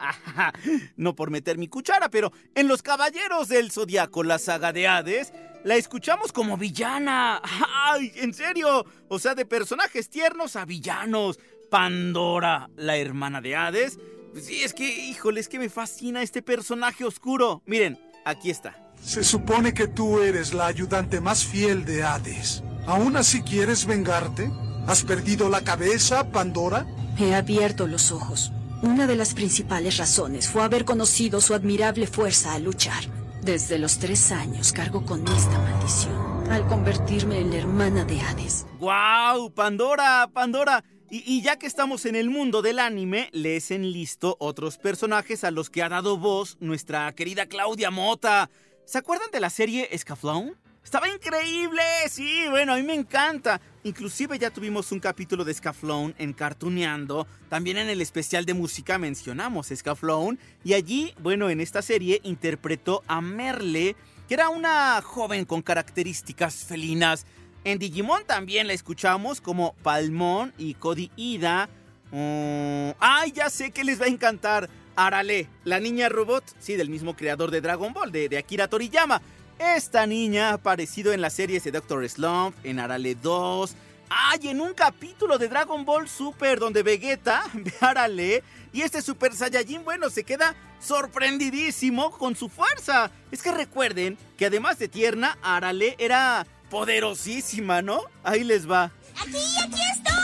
no 0.97 1.15
por 1.15 1.29
meter 1.29 1.57
mi 1.57 1.67
cuchara, 1.67 2.09
pero 2.09 2.31
en 2.55 2.67
Los 2.67 2.81
Caballeros 2.81 3.49
del 3.49 3.71
Zodiaco, 3.71 4.23
la 4.23 4.39
saga 4.39 4.73
de 4.73 4.87
Hades, 4.87 5.31
la 5.63 5.75
escuchamos 5.75 6.31
como 6.33 6.57
villana. 6.57 7.41
¡Ay, 7.85 8.11
en 8.15 8.33
serio! 8.33 8.85
O 9.07 9.19
sea, 9.19 9.35
de 9.35 9.45
personajes 9.45 10.09
tiernos 10.09 10.55
a 10.55 10.65
villanos. 10.65 11.39
Pandora, 11.69 12.69
la 12.75 12.97
hermana 12.97 13.41
de 13.41 13.55
Hades. 13.55 13.99
Sí, 14.41 14.63
es 14.63 14.73
que, 14.73 14.87
híjole, 14.87 15.41
es 15.41 15.49
que 15.49 15.59
me 15.59 15.69
fascina 15.69 16.21
este 16.21 16.41
personaje 16.41 17.05
oscuro. 17.05 17.61
Miren, 17.65 17.99
aquí 18.25 18.49
está. 18.49 18.91
Se 19.01 19.23
supone 19.23 19.73
que 19.73 19.87
tú 19.87 20.19
eres 20.19 20.53
la 20.53 20.67
ayudante 20.67 21.21
más 21.21 21.45
fiel 21.45 21.85
de 21.85 22.03
Hades. 22.03 22.63
¿Aún 22.87 23.17
así 23.17 23.41
quieres 23.41 23.85
vengarte? 23.85 24.49
¿Has 24.87 25.03
perdido 25.03 25.49
la 25.49 25.61
cabeza, 25.61 26.29
Pandora? 26.31 26.85
He 27.17 27.33
abierto 27.33 27.87
los 27.87 28.11
ojos. 28.11 28.51
Una 28.83 29.07
de 29.07 29.15
las 29.15 29.33
principales 29.33 29.97
razones 29.97 30.47
fue 30.47 30.63
haber 30.63 30.85
conocido 30.85 31.41
su 31.41 31.55
admirable 31.55 32.05
fuerza 32.05 32.53
al 32.53 32.65
luchar. 32.65 33.03
Desde 33.41 33.79
los 33.79 33.97
tres 33.97 34.31
años 34.31 34.73
cargo 34.73 35.03
con 35.03 35.27
esta 35.27 35.57
maldición, 35.57 36.51
al 36.51 36.67
convertirme 36.67 37.39
en 37.39 37.49
la 37.49 37.57
hermana 37.57 38.05
de 38.05 38.21
Hades. 38.21 38.67
¡Guau! 38.79 39.51
¡Pandora! 39.51 40.29
¡Pandora! 40.31 40.83
Y, 41.09 41.23
y, 41.25 41.41
ya 41.41 41.57
que 41.57 41.65
estamos 41.65 42.05
en 42.05 42.15
el 42.15 42.29
mundo 42.29 42.61
del 42.61 42.77
anime, 42.77 43.29
les 43.31 43.71
enlisto 43.71 44.37
otros 44.39 44.77
personajes 44.77 45.43
a 45.43 45.51
los 45.51 45.71
que 45.71 45.81
ha 45.81 45.89
dado 45.89 46.17
voz 46.17 46.57
nuestra 46.59 47.11
querida 47.13 47.47
Claudia 47.47 47.89
Mota. 47.89 48.51
¿Se 48.85 48.99
acuerdan 48.99 49.31
de 49.31 49.39
la 49.39 49.49
serie 49.49 49.87
Escaflón? 49.91 50.57
Estaba 50.83 51.09
increíble, 51.09 51.81
sí, 52.09 52.45
bueno, 52.51 52.73
a 52.73 52.75
mí 52.77 52.83
me 52.83 52.93
encanta. 52.93 53.59
Inclusive 53.85 54.39
ya 54.39 54.49
tuvimos 54.49 54.91
un 54.91 54.99
capítulo 54.99 55.45
de 55.45 55.53
Scaflón 55.53 56.15
en 56.17 56.33
Cartuneando. 56.33 57.27
También 57.49 57.77
en 57.77 57.87
el 57.87 58.01
especial 58.01 58.43
de 58.43 58.55
música 58.55 58.97
mencionamos 58.97 59.67
Scaflón. 59.67 60.39
Y 60.63 60.73
allí, 60.73 61.13
bueno, 61.21 61.51
en 61.51 61.61
esta 61.61 61.83
serie 61.83 62.19
interpretó 62.23 63.03
a 63.07 63.21
Merle, 63.21 63.95
que 64.27 64.33
era 64.33 64.49
una 64.49 64.99
joven 65.03 65.45
con 65.45 65.61
características 65.61 66.65
felinas. 66.65 67.27
En 67.63 67.77
Digimon 67.77 68.23
también 68.25 68.65
la 68.65 68.73
escuchamos 68.73 69.39
como 69.39 69.75
Palmón 69.83 70.51
y 70.57 70.73
Cody 70.73 71.11
Ida. 71.15 71.69
Mm, 72.09 72.97
¡Ay, 72.99 73.33
ya 73.33 73.51
sé 73.51 73.69
que 73.69 73.83
les 73.83 74.01
va 74.01 74.05
a 74.05 74.09
encantar! 74.09 74.67
Arale, 74.95 75.47
la 75.63 75.79
niña 75.79 76.09
robot, 76.09 76.43
sí, 76.57 76.75
del 76.75 76.89
mismo 76.89 77.15
creador 77.15 77.51
de 77.51 77.61
Dragon 77.61 77.93
Ball, 77.93 78.11
de, 78.11 78.29
de 78.29 78.37
Akira 78.39 78.67
Toriyama. 78.67 79.21
Esta 79.57 80.05
niña 80.05 80.49
ha 80.49 80.53
aparecido 80.53 81.13
en 81.13 81.21
las 81.21 81.33
series 81.33 81.63
de 81.63 81.71
Doctor 81.71 82.07
Slump, 82.09 82.55
en 82.63 82.79
Arale 82.79 83.15
2. 83.15 83.73
¡Ay! 84.09 84.49
En 84.49 84.59
un 84.59 84.73
capítulo 84.73 85.37
de 85.37 85.47
Dragon 85.47 85.85
Ball 85.85 86.09
Super 86.09 86.59
donde 86.59 86.83
Vegeta 86.83 87.43
ve 87.53 87.73
a 87.79 87.89
Arale 87.89 88.43
y 88.73 88.81
este 88.81 89.01
Super 89.01 89.33
Saiyajin, 89.33 89.85
bueno, 89.85 90.09
se 90.09 90.25
queda 90.25 90.53
sorprendidísimo 90.81 92.11
con 92.11 92.35
su 92.35 92.49
fuerza. 92.49 93.09
Es 93.31 93.41
que 93.41 93.51
recuerden 93.51 94.17
que 94.37 94.47
además 94.47 94.77
de 94.77 94.89
tierna, 94.89 95.37
Arale 95.41 95.95
era 95.99 96.45
poderosísima, 96.69 97.81
¿no? 97.81 98.01
Ahí 98.23 98.43
les 98.43 98.69
va. 98.69 98.91
¡Aquí, 99.21 99.37
aquí 99.63 99.81
estoy! 99.93 100.15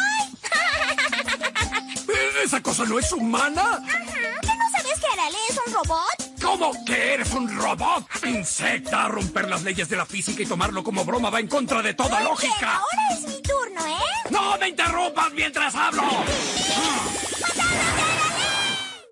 ¿Esa 2.44 2.62
cosa 2.62 2.84
no 2.84 3.00
es 3.00 3.12
humana? 3.14 3.62
Ajá. 3.62 4.40
¿Qué 4.42 4.48
no 4.48 4.72
sabes 4.72 5.00
que 5.00 5.08
Arale 5.14 5.38
es 5.50 5.58
un 5.66 5.74
robot? 5.74 6.31
¿Cómo 6.42 6.72
que 6.86 7.14
eres 7.14 7.32
un 7.34 7.56
robot? 7.56 8.06
Insecta, 8.26 9.08
romper 9.08 9.48
las 9.48 9.64
leyes 9.64 9.88
de 9.90 9.96
la 9.96 10.06
física 10.06 10.42
y 10.42 10.46
tomarlo 10.46 10.84
como 10.84 11.06
broma 11.06 11.30
va 11.30 11.40
en 11.40 11.48
contra 11.48 11.82
de 11.82 11.94
toda 11.94 12.18
Oye, 12.18 12.24
lógica. 12.26 12.76
Ahora 12.78 13.18
es 13.18 13.28
mi 13.28 13.42
turno, 13.42 13.86
¿eh? 13.86 14.30
¡No 14.30 14.58
me 14.58 14.70
interrumpas 14.70 15.32
mientras 15.34 15.76
hablo! 15.76 16.04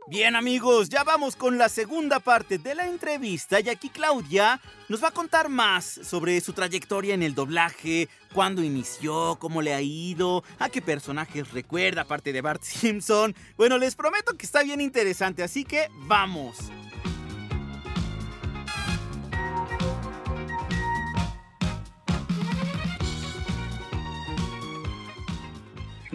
Bien 0.09 0.35
amigos, 0.35 0.89
ya 0.89 1.03
vamos 1.03 1.35
con 1.35 1.59
la 1.59 1.69
segunda 1.69 2.19
parte 2.19 2.57
de 2.57 2.73
la 2.73 2.87
entrevista 2.87 3.59
y 3.59 3.69
aquí 3.69 3.89
Claudia 3.89 4.59
nos 4.87 5.03
va 5.03 5.09
a 5.09 5.11
contar 5.11 5.49
más 5.49 5.85
sobre 5.85 6.41
su 6.41 6.53
trayectoria 6.53 7.13
en 7.13 7.21
el 7.21 7.35
doblaje, 7.35 8.09
cuándo 8.33 8.63
inició, 8.63 9.37
cómo 9.39 9.61
le 9.61 9.75
ha 9.75 9.81
ido, 9.81 10.43
a 10.57 10.69
qué 10.69 10.81
personajes 10.81 11.51
recuerda 11.51 12.01
aparte 12.01 12.33
de 12.33 12.41
Bart 12.41 12.63
Simpson. 12.63 13.35
Bueno, 13.55 13.77
les 13.77 13.93
prometo 13.93 14.35
que 14.35 14.47
está 14.47 14.63
bien 14.63 14.81
interesante, 14.81 15.43
así 15.43 15.63
que 15.63 15.91
vamos. 16.07 16.57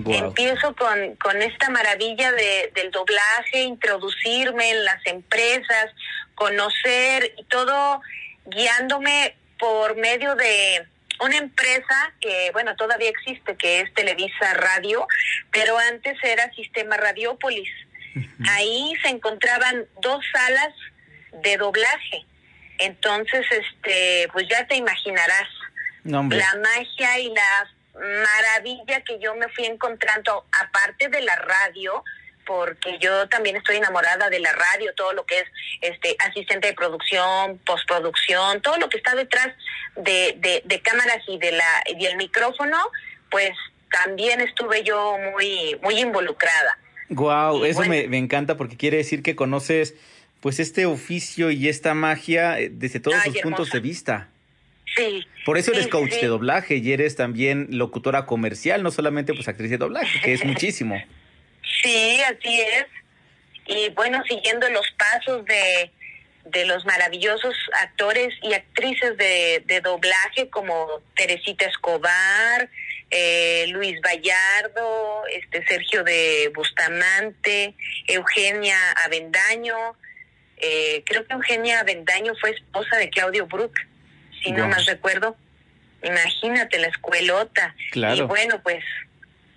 Wow. 0.05 0.15
Empiezo 0.15 0.75
con, 0.77 1.17
con 1.17 1.41
esta 1.41 1.71
maravilla 1.71 2.31
de, 2.33 2.71
del 2.75 2.91
doblaje, 2.91 3.63
introducirme 3.63 4.71
en 4.71 4.85
las 4.85 5.05
empresas, 5.07 5.91
conocer 6.35 7.33
y 7.39 7.45
todo 7.45 8.03
guiándome 8.45 9.35
por 9.59 9.97
medio 9.97 10.35
de 10.35 10.87
una 11.21 11.39
empresa 11.39 12.13
que, 12.21 12.51
bueno, 12.53 12.77
todavía 12.77 13.09
existe, 13.09 13.57
que 13.57 13.81
es 13.81 13.95
Televisa 13.95 14.53
Radio, 14.55 15.07
pero 15.51 15.79
antes 15.79 16.17
era 16.23 16.53
Sistema 16.53 16.97
Radiópolis. 16.99 17.71
Uh 18.15 18.21
-huh. 18.21 18.51
Ahí 18.51 18.93
se 19.03 19.09
encontraban 19.09 19.87
dos 20.03 20.25
salas 20.33 20.75
de 21.43 21.57
doblaje. 21.57 22.27
Entonces, 22.79 23.47
este, 23.51 24.29
pues 24.33 24.47
ya 24.49 24.67
te 24.67 24.77
imaginarás 24.77 25.49
no, 26.03 26.23
la 26.25 26.55
magia 26.63 27.19
y 27.19 27.29
la 27.29 27.71
maravilla 27.95 29.03
que 29.03 29.19
yo 29.19 29.35
me 29.35 29.49
fui 29.49 29.67
encontrando, 29.67 30.45
aparte 30.61 31.09
de 31.09 31.21
la 31.23 31.37
radio, 31.37 32.03
porque 32.47 32.99
yo 33.01 33.29
también 33.29 33.57
estoy 33.57 33.77
enamorada 33.77 34.29
de 34.29 34.39
la 34.39 34.53
radio, 34.53 34.93
todo 34.95 35.13
lo 35.13 35.25
que 35.25 35.39
es 35.39 35.45
este 35.81 36.17
asistente 36.19 36.69
de 36.69 36.75
producción, 36.75 37.59
postproducción, 37.65 38.61
todo 38.61 38.77
lo 38.77 38.89
que 38.89 38.99
está 38.99 39.15
detrás 39.15 39.49
de, 39.97 40.35
de, 40.39 40.63
de 40.65 40.81
cámaras 40.81 41.23
y 41.27 41.39
de 41.39 41.53
la 41.53 41.83
y 41.99 42.05
el 42.05 42.17
micrófono, 42.17 42.77
pues 43.31 43.53
también 43.91 44.41
estuve 44.41 44.83
yo 44.83 45.17
muy 45.33 45.79
muy 45.83 45.99
involucrada. 46.01 46.79
Wow, 47.09 47.65
eso 47.65 47.77
bueno, 47.77 47.91
me, 47.93 48.09
me 48.09 48.19
encanta 48.19 48.57
porque 48.57 48.77
quiere 48.77 48.97
decir 48.99 49.23
que 49.23 49.37
conoces 49.37 49.95
pues 50.41 50.59
este 50.61 50.85
oficio 50.85 51.51
y 51.51 51.69
esta 51.69 51.95
magia 51.95 52.59
eh, 52.59 52.69
desde 52.71 53.01
todos 53.01 53.17
Ay, 53.23 53.31
sus 53.31 53.37
hermosa. 53.39 53.57
puntos 53.57 53.73
de 53.73 53.81
vista. 53.81 54.29
Sí. 54.97 55.27
Por 55.45 55.59
eso 55.59 55.73
eres 55.73 55.85
sí, 55.85 55.91
coach 55.91 56.13
sí. 56.13 56.21
de 56.21 56.27
doblaje 56.29 56.77
y 56.77 56.93
eres 56.93 57.17
también 57.17 57.69
locutora 57.71 58.27
comercial, 58.27 58.83
no 58.83 58.91
solamente 58.91 59.35
pues 59.35 59.49
actriz 59.49 59.71
de 59.71 59.79
doblaje, 59.79 60.21
que 60.21 60.33
es 60.33 60.45
muchísimo. 60.45 61.03
Sí, 61.83 62.21
así 62.23 62.61
es. 62.61 62.87
Y 63.67 63.89
bueno, 63.91 64.23
siguiendo 64.29 64.69
los 64.71 64.87
pasos 64.93 65.45
de, 65.47 65.91
de 66.45 66.67
los 66.67 66.85
maravillosos 66.85 67.57
actores 67.81 68.35
y 68.43 68.53
actrices 68.53 69.17
de, 69.17 69.63
de 69.67 69.81
doblaje 69.81 70.49
como 70.51 71.03
Teresita 71.17 71.67
Escobar, 71.67 72.69
eh, 73.11 73.67
Luis 73.69 74.01
Vallardo, 74.01 75.23
este 75.31 75.65
Sergio 75.67 76.05
de 76.05 76.51
Bustamante, 76.55 77.75
Eugenia 78.07 78.77
Avendaño. 79.05 79.77
Eh, 80.57 81.03
creo 81.07 81.27
que 81.27 81.35
Eugenia 81.35 81.81
Avendaño 81.81 82.35
fue 82.41 82.51
esposa 82.51 82.97
de 82.97 83.11
Claudio 83.11 83.47
Brook, 83.47 83.75
si 84.45 84.53
no 84.53 84.69
más 84.69 84.87
recuerdo. 84.87 85.37
Imagínate 86.03 86.79
la 86.79 86.89
escuelota. 86.89 87.75
Claro. 87.91 88.15
Y 88.15 88.21
bueno, 88.23 88.61
pues 88.63 88.85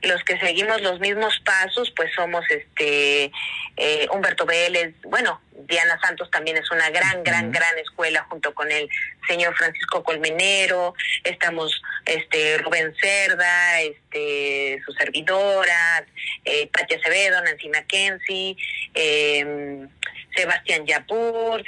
los 0.02 0.24
que 0.24 0.40
seguimos 0.40 0.82
los 0.82 1.00
mismos 1.00 1.40
pasos, 1.44 1.92
pues 1.96 2.12
somos 2.16 2.46
este 2.50 3.32
eh, 3.76 4.08
Humberto 4.12 4.46
Vélez, 4.46 4.94
bueno, 5.04 5.42
Diana 5.52 6.00
Santos 6.02 6.30
también 6.30 6.58
es 6.58 6.70
una 6.72 6.90
gran, 6.90 7.24
gran, 7.24 7.52
gran 7.52 7.78
escuela 7.80 8.26
junto 8.30 8.54
con 8.54 8.72
el 8.72 8.88
señor 9.28 9.56
Francisco 9.56 10.04
Colmenero, 10.04 10.94
estamos 11.24 11.82
este 12.06 12.60
Rubén 12.60 12.94
Cerda, 13.00 13.82
este 13.82 14.80
su 14.86 14.94
servidora, 14.94 16.06
eh, 16.46 16.70
Pati 16.72 16.96
Acevedo, 16.96 17.42
Nancy 17.42 17.70
Mackenzie, 17.70 18.56
eh, 18.94 19.88
Sebastián 20.36 20.86
Yapur, 20.86 21.64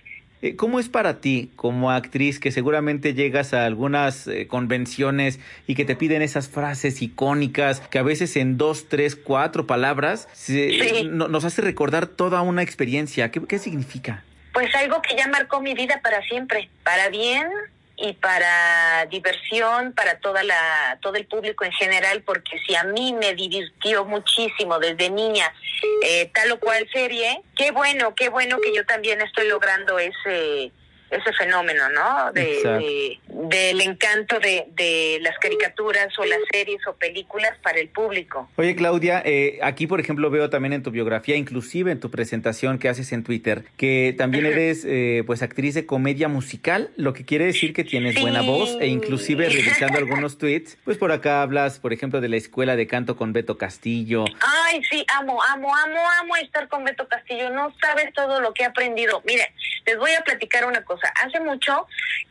¿Cómo 0.55 0.79
es 0.79 0.87
para 0.87 1.19
ti 1.19 1.51
como 1.57 1.91
actriz 1.91 2.39
que 2.39 2.51
seguramente 2.51 3.13
llegas 3.13 3.53
a 3.53 3.65
algunas 3.65 4.25
eh, 4.27 4.47
convenciones 4.47 5.39
y 5.67 5.75
que 5.75 5.83
te 5.83 5.95
piden 5.97 6.21
esas 6.21 6.47
frases 6.47 7.01
icónicas 7.01 7.81
que 7.81 7.99
a 7.99 8.03
veces 8.03 8.37
en 8.37 8.57
dos, 8.57 8.87
tres, 8.87 9.17
cuatro 9.17 9.67
palabras 9.67 10.29
se- 10.33 10.69
Sí. 10.71 11.07
no- 11.11 11.27
nos 11.27 11.43
hace 11.43 11.61
recordar 11.61 12.07
toda 12.07 12.41
una 12.41 12.61
experiencia? 12.63 13.31
¿Qué, 13.31 13.41
qué 13.45 13.59
significa? 13.59 14.23
pues 14.51 14.73
algo 14.75 15.01
que 15.01 15.15
ya 15.15 15.27
marcó 15.27 15.61
mi 15.61 15.73
vida 15.73 16.01
para 16.03 16.21
siempre, 16.23 16.69
para 16.83 17.09
bien 17.09 17.47
y 18.01 18.13
para 18.13 19.05
diversión 19.07 19.93
para 19.93 20.19
toda 20.19 20.43
la 20.43 20.97
todo 21.01 21.15
el 21.15 21.25
público 21.25 21.65
en 21.65 21.71
general 21.73 22.23
porque 22.23 22.57
si 22.65 22.75
a 22.75 22.83
mí 22.83 23.13
me 23.13 23.33
divirtió 23.33 24.05
muchísimo 24.05 24.79
desde 24.79 25.09
niña 25.09 25.53
eh, 26.03 26.31
tal 26.33 26.51
o 26.53 26.59
cual 26.59 26.87
serie 26.91 27.41
qué 27.55 27.71
bueno 27.71 28.15
qué 28.15 28.29
bueno 28.29 28.57
que 28.59 28.73
yo 28.73 28.85
también 28.85 29.21
estoy 29.21 29.47
logrando 29.47 29.99
ese 29.99 30.71
ese 31.11 31.33
fenómeno, 31.33 31.89
¿no? 31.89 32.31
De, 32.33 32.41
de- 32.63 33.19
del 33.49 33.81
encanto 33.81 34.39
de, 34.39 34.65
de 34.75 35.19
las 35.21 35.37
caricaturas 35.39 36.07
o 36.19 36.25
las 36.25 36.39
series 36.51 36.85
o 36.87 36.93
películas 36.93 37.57
para 37.63 37.79
el 37.79 37.87
público. 37.89 38.49
Oye, 38.57 38.75
Claudia, 38.75 39.21
eh, 39.25 39.59
aquí, 39.63 39.87
por 39.87 39.99
ejemplo, 39.99 40.29
veo 40.29 40.49
también 40.49 40.73
en 40.73 40.83
tu 40.83 40.91
biografía, 40.91 41.35
inclusive 41.35 41.91
en 41.91 41.99
tu 41.99 42.11
presentación 42.11 42.79
que 42.79 42.89
haces 42.89 43.11
en 43.11 43.23
Twitter, 43.23 43.63
que 43.77 44.13
también 44.17 44.45
eres, 44.45 44.85
eh, 44.85 45.23
pues, 45.25 45.41
actriz 45.41 45.73
de 45.73 45.85
comedia 45.85 46.27
musical, 46.27 46.91
lo 46.95 47.13
que 47.13 47.25
quiere 47.25 47.45
decir 47.45 47.73
que 47.73 47.83
tienes 47.83 48.19
buena 48.19 48.41
voz 48.41 48.77
e 48.79 48.87
inclusive 48.87 49.47
revisando 49.49 49.97
algunos 49.97 50.37
tweets, 50.37 50.77
pues 50.83 50.97
por 50.97 51.11
acá 51.11 51.41
hablas, 51.41 51.79
por 51.79 51.93
ejemplo, 51.93 52.21
de 52.21 52.29
la 52.29 52.37
escuela 52.37 52.75
de 52.75 52.87
canto 52.87 53.15
con 53.15 53.33
Beto 53.33 53.57
Castillo. 53.57 54.25
Ay, 54.41 54.81
sí, 54.89 55.05
amo, 55.17 55.41
amo, 55.43 55.75
amo, 55.75 55.99
amo 56.21 56.35
estar 56.37 56.67
con 56.67 56.83
Beto 56.83 57.07
Castillo. 57.07 57.49
No 57.51 57.73
sabes 57.81 58.13
todo 58.13 58.41
lo 58.41 58.53
que 58.53 58.63
he 58.63 58.65
aprendido. 58.65 59.21
Mire, 59.25 59.51
les 59.85 59.97
voy 59.97 60.11
a 60.11 60.21
platicar 60.21 60.65
una 60.65 60.83
cosa. 60.83 60.98
Hace 61.23 61.39
mucho, 61.39 61.87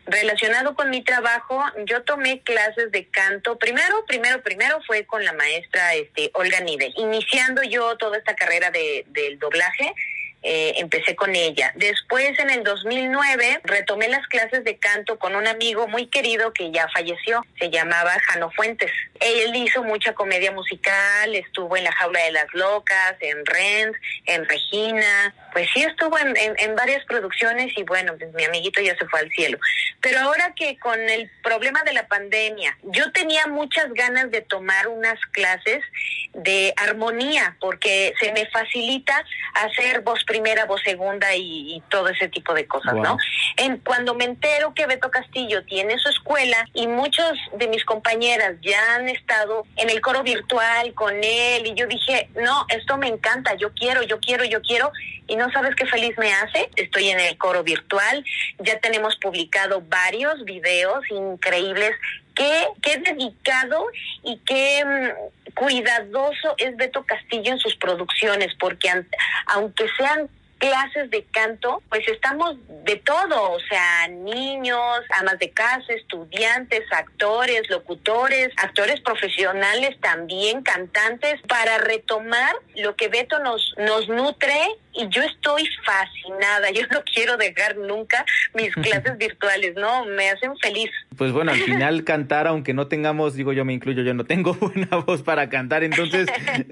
relacionado 0.07 0.75
con 0.75 0.91
mi 0.91 1.03
trabajo, 1.03 1.63
yo 1.85 2.03
tomé 2.03 2.41
clases 2.43 2.91
de 2.93 3.07
canto. 3.07 3.59
Primero, 3.59 4.05
primero, 4.07 4.43
primero 4.43 4.81
fue 4.87 5.07
con 5.07 5.25
la 5.25 5.33
maestra 5.33 5.95
este, 5.95 6.31
Olga 6.35 6.61
Nivel. 6.61 6.93
Iniciando 6.97 7.63
yo 7.63 7.97
toda 7.97 8.19
esta 8.19 8.35
carrera 8.35 8.71
de, 8.71 9.05
del 9.09 9.39
doblaje, 9.39 9.95
eh, 10.43 10.75
empecé 10.77 11.17
con 11.17 11.35
ella. 11.35 11.73
Después, 11.75 12.39
en 12.39 12.51
el 12.51 12.63
2009, 12.65 13.61
retomé 13.65 14.09
las 14.09 14.27
clases 14.29 14.63
de 14.65 14.77
canto 14.79 15.19
con 15.19 15.35
un 15.35 15.47
amigo 15.47 15.89
muy 15.89 16.07
querido 16.07 16.53
que 16.53 16.71
ya 16.71 16.89
falleció. 16.95 17.45
Se 17.59 17.71
llamaba 17.71 18.13
Jano 18.27 18.51
Fuentes. 18.53 18.91
Él 19.21 19.55
hizo 19.57 19.83
mucha 19.83 20.15
comedia 20.15 20.53
musical, 20.53 21.35
estuvo 21.35 21.77
en 21.77 21.85
La 21.85 21.93
Jaula 21.93 22.23
de 22.23 22.33
las 22.33 22.47
Locas, 22.55 23.17
en 23.21 23.45
Rent, 23.45 23.97
en 24.27 24.49
Regina. 24.49 25.35
Pues 25.53 25.69
sí, 25.75 25.83
estuvo 25.83 26.17
en, 26.19 26.37
en- 26.37 26.55
en 26.59 26.77
varias 26.77 27.05
producciones 27.07 27.73
y 27.77 27.83
bueno, 27.83 28.15
pues 28.19 28.33
mi 28.35 28.45
amiguito 28.45 28.81
ya 28.81 28.97
se 28.97 29.07
fue 29.07 29.21
al 29.21 29.31
cielo. 29.31 29.59
Pero 30.01 30.21
ahora 30.21 30.53
que 30.55 30.79
con 30.79 31.01
el 31.01 31.29
problema 31.43 31.83
de 31.83 31.93
la 31.95 32.07
pandemia, 32.07 32.79
yo 32.85 33.11
tenía 33.13 33.47
muchas 33.49 33.93
ganas 33.93 34.31
de 34.31 34.43
tomar 34.43 34.87
unas 34.87 35.19
clases 35.33 35.83
de 36.35 36.73
armonía, 36.77 37.57
porque 37.61 38.15
se 38.21 38.31
me 38.33 38.47
facilita 38.47 39.25
hacer 39.55 40.01
voz 40.03 40.23
primera, 40.29 40.67
voz 40.67 40.81
segunda 40.83 41.35
y, 41.35 41.75
y 41.75 41.83
todo 41.89 42.09
ese 42.09 42.29
tipo 42.29 42.55
de 42.55 42.67
cosas, 42.67 42.95
Wow. 42.95 43.03
¿no? 43.03 43.17
En, 43.57 43.79
cuando 43.79 44.15
me 44.15 44.25
entero 44.25 44.73
que 44.75 44.87
Beto 44.87 45.11
Castillo 45.11 45.65
tiene 45.65 45.99
su 45.99 46.09
escuela 46.09 46.65
y 46.75 46.87
muchos 46.87 47.33
de 47.55 47.67
mis 47.67 47.85
compañeras 47.85 48.55
ya 48.61 48.95
han 48.95 49.09
estado 49.09 49.65
en 49.77 49.91
el 49.91 50.01
coro 50.01 50.23
virtual 50.23 50.95
con 50.95 51.15
él 51.15 51.67
y 51.67 51.75
yo 51.75 51.87
dije, 51.87 52.29
no, 52.37 52.67
esto 52.69 52.97
me 52.99 53.09
encanta, 53.09 53.55
yo 53.55 53.73
quiero, 53.73 54.03
yo 54.03 54.21
quiero, 54.21 54.45
yo 54.45 54.61
quiero 54.63 54.93
y 55.27 55.37
no 55.37 55.51
sabes 55.53 55.75
qué 55.75 55.87
feliz 55.87 56.17
me 56.19 56.33
hace. 56.33 56.71
Estoy 56.77 57.11
en 57.11 57.21
el 57.21 57.37
coro 57.39 57.63
virtual, 57.63 58.25
ya 58.59 58.79
tenemos 58.81 59.17
publicado 59.17 59.83
varios 59.83 60.45
videos 60.45 61.05
increíbles. 61.11 61.93
Qué, 62.39 62.69
qué 62.83 62.99
dedicado 62.99 63.87
y 64.23 64.39
qué 64.47 64.85
mm, 64.85 65.55
cuidadoso 65.55 66.55
es 66.57 66.77
Beto 66.77 67.05
Castillo 67.05 67.53
en 67.53 67.59
sus 67.59 67.75
producciones, 67.77 68.55
porque 68.59 68.89
aunque 69.47 69.87
sean 69.99 70.31
clases 70.59 71.11
de 71.11 71.25
canto, 71.25 71.83
pues 71.89 72.07
estamos 72.09 72.57
de 72.85 72.97
todo, 72.97 73.53
o 73.53 73.61
sea, 73.61 74.09
niños, 74.09 75.01
amas 75.19 75.39
de 75.39 75.51
casa, 75.51 75.93
estudiantes, 75.93 76.83
actores, 76.93 77.69
locutores, 77.71 78.49
actores 78.57 79.01
profesionales 79.01 79.97
también, 80.01 80.63
cantantes, 80.63 81.41
para 81.49 81.79
retomar 81.79 82.55
lo 82.77 82.97
que 82.97 83.09
Beto 83.09 83.39
nos, 83.39 83.75
nos 83.79 84.09
nutre 84.09 84.61
y 84.99 85.09
yo 85.09 85.23
estoy 85.23 85.69
fascinada, 85.85 86.71
yo 86.75 86.83
no 86.91 87.03
quiero 87.05 87.37
dejar 87.37 87.77
nunca 87.77 88.25
mis 88.55 88.75
clases 88.75 89.17
virtuales, 89.17 89.75
¿no? 89.77 90.05
Me 90.05 90.29
hacen 90.31 90.57
feliz. 90.59 90.91
Pues 91.17 91.33
bueno, 91.33 91.53
al 91.53 91.59
final 91.59 92.05
cantar, 92.05 92.47
aunque 92.47 92.75
no 92.75 92.89
tengamos, 92.89 93.35
digo 93.35 93.53
yo 93.53 93.65
me 93.65 93.73
incluyo, 93.73 94.03
yo 94.03 94.15
no 94.15 94.25
tengo 94.25 94.55
buena 94.55 94.89
voz 95.07 95.23
para 95.23 95.49
cantar, 95.49 95.85
entonces 95.85 96.29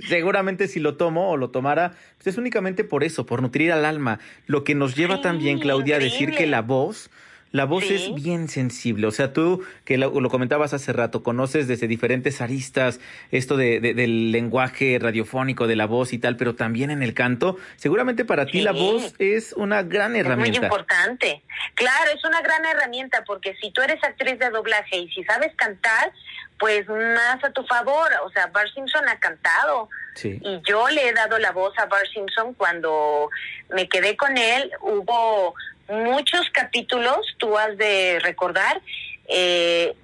seguramente 0.08 0.68
si 0.68 0.80
lo 0.80 0.96
tomo 0.96 1.30
o 1.30 1.36
lo 1.36 1.50
tomara, 1.50 1.92
pues 2.16 2.28
es 2.28 2.38
únicamente 2.38 2.84
por 2.84 3.04
eso, 3.04 3.26
por 3.26 3.42
nutrir 3.42 3.72
al 3.72 3.84
alma. 3.84 4.18
Lo 4.46 4.64
que 4.64 4.74
nos 4.74 4.96
lleva 4.96 5.20
también, 5.20 5.58
Claudia, 5.58 5.96
a 5.96 6.00
decir 6.00 6.34
que 6.34 6.46
la 6.46 6.62
voz, 6.62 7.10
la 7.56 7.64
voz 7.64 7.84
Sí. 7.84 7.94
es 7.94 8.14
bien 8.14 8.48
sensible. 8.48 9.06
O 9.06 9.10
sea, 9.10 9.32
tú, 9.32 9.64
que 9.84 9.96
lo, 9.98 10.20
lo 10.20 10.30
comentabas 10.30 10.72
hace 10.74 10.92
rato, 10.92 11.22
conoces 11.22 11.66
desde 11.68 11.88
diferentes 11.88 12.40
aristas 12.40 13.00
esto 13.32 13.56
de, 13.56 13.80
de- 13.80 13.94
del 13.94 14.30
lenguaje 14.32 14.98
radiofónico, 15.00 15.66
de 15.66 15.76
la 15.76 15.86
voz 15.86 16.12
y 16.12 16.18
tal, 16.18 16.36
pero 16.36 16.54
también 16.54 16.90
en 16.90 17.02
el 17.02 17.14
canto, 17.14 17.56
seguramente 17.76 18.24
para 18.24 18.46
ti 18.46 18.60
la 18.62 18.72
voz 18.72 19.14
es 19.18 19.52
una 19.54 19.82
gran 19.82 20.14
Es 20.14 20.22
muy 20.24 20.32
herramienta. 20.32 20.66
importante. 20.66 21.42
Claro, 21.74 22.10
es 22.14 22.24
una 22.24 22.40
gran 22.42 22.64
herramienta 22.64 23.24
porque 23.26 23.54
si 23.60 23.70
tú 23.72 23.80
eres 23.82 24.02
actriz 24.04 24.38
de 24.38 24.50
doblaje 24.50 24.98
y 24.98 25.08
si 25.10 25.24
sabes 25.24 25.52
cantar, 25.56 26.12
pues 26.58 26.86
más 26.88 27.42
a 27.44 27.50
tu 27.52 27.64
favor. 27.64 28.08
O 28.24 28.30
sea, 28.30 28.46
Bart 28.48 28.68
Simpson 28.74 29.08
ha 29.08 29.18
cantado 29.18 29.88
Sí. 30.14 30.38
y 30.42 30.60
yo 30.66 30.88
le 30.88 31.08
he 31.08 31.12
dado 31.12 31.38
la 31.38 31.52
voz 31.52 31.78
a 31.78 31.86
Bart 31.86 32.06
Simpson 32.14 32.54
cuando 32.54 33.28
me 33.74 33.88
quedé 33.88 34.16
con 34.16 34.36
él. 34.38 34.70
Hubo 34.80 35.54
muchos 35.88 36.48
capítulos, 36.52 37.18
tú 37.38 37.56
has 37.56 37.76
de 37.76 38.18
recordar, 38.20 38.80
eh, 39.28 39.94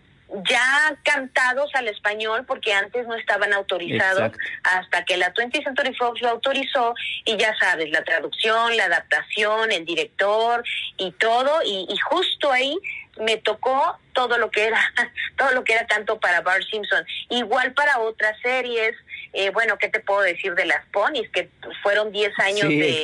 ya 0.49 0.97
cantados 1.03 1.71
al 1.75 1.89
español 1.89 2.45
porque 2.47 2.73
antes 2.73 3.07
no 3.07 3.15
estaban 3.17 3.53
autorizados 3.53 4.33
Exacto. 4.33 4.39
hasta 4.65 5.05
que 5.05 5.17
la 5.17 5.33
20th 5.35 5.63
Century 5.63 5.95
Fox 5.95 6.23
lo 6.23 6.31
autorizó 6.31 6.95
y 7.25 7.37
ya 7.37 7.55
sabes, 7.59 7.91
la 7.91 8.03
traducción, 8.03 8.77
la 8.77 8.87
adaptación, 8.87 9.73
el 9.73 9.85
director 9.85 10.65
y 10.97 11.11
todo 11.13 11.61
y, 11.65 11.87
y 11.89 11.97
justo 11.99 12.51
ahí 12.51 12.79
me 13.19 13.37
tocó 13.37 13.99
todo 14.15 14.39
lo 14.39 14.51
que 14.51 14.65
era 14.65 14.81
todo 15.37 15.53
lo 15.53 15.65
que 15.65 15.75
era 15.75 15.87
tanto 15.87 16.19
para 16.19 16.41
Bart 16.41 16.63
Simpson 16.71 17.05
igual 17.29 17.73
para 17.75 17.99
otras 17.99 18.37
series 18.41 18.95
eh, 19.35 19.51
bueno 19.51 19.77
qué 19.79 19.89
te 19.89 20.01
puedo 20.01 20.21
decir 20.23 20.55
de 20.55 20.65
las 20.67 20.85
ponis 20.93 21.29
que 21.31 21.49
fueron 21.83 22.11
10 22.13 22.39
años 22.39 22.69
Sí, 22.69 22.79
de, 22.79 23.03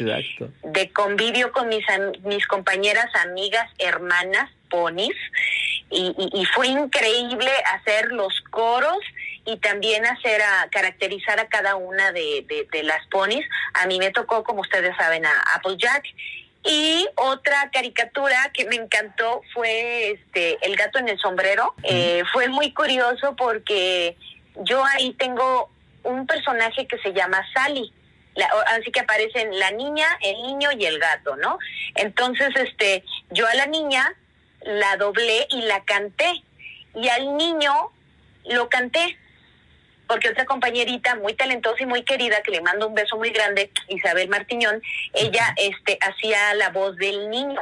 de 0.62 0.90
convivio 0.92 1.52
con 1.52 1.68
mis 1.68 1.84
mis 2.24 2.46
compañeras 2.46 3.06
amigas 3.16 3.68
hermanas 3.78 4.50
ponis 4.70 5.14
y, 5.90 6.14
y- 6.18 6.40
y 6.40 6.44
fue 6.46 6.68
increíble 6.68 7.50
hacer 7.74 8.12
los 8.12 8.40
coros 8.50 8.98
y 9.46 9.56
también 9.58 10.04
hacer 10.04 10.42
a 10.42 10.68
caracterizar 10.70 11.40
a 11.40 11.48
cada 11.48 11.76
una 11.76 12.12
de, 12.12 12.44
de- 12.46 12.66
de 12.70 12.82
las 12.82 13.06
ponis. 13.06 13.46
A 13.72 13.86
mí 13.86 13.98
me 13.98 14.10
tocó, 14.10 14.44
como 14.44 14.60
ustedes 14.60 14.94
saben, 14.98 15.24
a 15.24 15.32
Applejack. 15.54 16.04
Y 16.70 17.08
otra 17.16 17.70
caricatura 17.72 18.50
que 18.52 18.66
me 18.66 18.76
encantó 18.76 19.40
fue 19.54 20.10
este 20.10 20.58
El 20.66 20.76
gato 20.76 20.98
en 20.98 21.08
el 21.08 21.18
sombrero. 21.18 21.74
Eh, 21.82 22.22
fue 22.32 22.48
muy 22.48 22.72
curioso 22.74 23.34
porque 23.36 24.16
yo 24.64 24.84
ahí 24.84 25.14
tengo 25.14 25.70
un 26.02 26.26
personaje 26.26 26.86
que 26.86 26.98
se 26.98 27.14
llama 27.14 27.42
Sally. 27.54 27.90
La- 28.34 28.50
así 28.76 28.90
que 28.92 29.00
aparecen 29.00 29.58
la 29.58 29.70
niña, 29.70 30.06
el 30.20 30.42
niño 30.42 30.70
y 30.78 30.84
el 30.84 30.98
gato, 30.98 31.36
¿no? 31.36 31.58
Entonces, 31.94 32.50
este, 32.54 33.02
yo 33.30 33.46
a 33.48 33.54
la 33.54 33.66
niña 33.66 34.14
la 34.60 34.96
doblé 34.96 35.46
y 35.50 35.62
la 35.62 35.82
canté. 35.84 36.42
Y 36.94 37.08
al 37.08 37.36
niño 37.36 37.72
lo 38.44 38.68
canté. 38.68 39.18
Porque 40.08 40.30
otra 40.30 40.46
compañerita 40.46 41.14
muy 41.16 41.34
talentosa 41.34 41.82
y 41.82 41.86
muy 41.86 42.02
querida, 42.02 42.42
que 42.42 42.50
le 42.50 42.62
mando 42.62 42.88
un 42.88 42.94
beso 42.94 43.16
muy 43.16 43.30
grande, 43.30 43.70
Isabel 43.88 44.28
Martiñón, 44.28 44.82
ella 45.12 45.54
este, 45.56 45.98
hacía 46.00 46.54
la 46.54 46.70
voz 46.70 46.96
del 46.96 47.28
niño. 47.30 47.60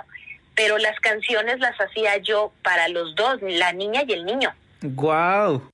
Pero 0.55 0.79
las 0.79 0.99
canciones 1.01 1.59
las 1.59 1.79
hacía 1.79 2.17
yo 2.19 2.53
para 2.63 2.89
los 2.89 3.15
dos, 3.17 3.39
la 3.43 3.73
niña 3.73 4.03
y 4.07 4.13
el 4.13 4.25
niño. 4.25 4.55
¡Guau! 4.81 5.71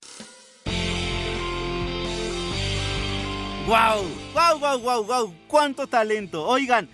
¡Wow! 3.67 4.03
¡Wow, 4.35 4.59
wow, 4.59 4.79
wow, 4.79 5.05
wow! 5.05 5.35
¡Cuánto 5.47 5.87
talento! 5.87 6.45
Oigan, 6.45 6.89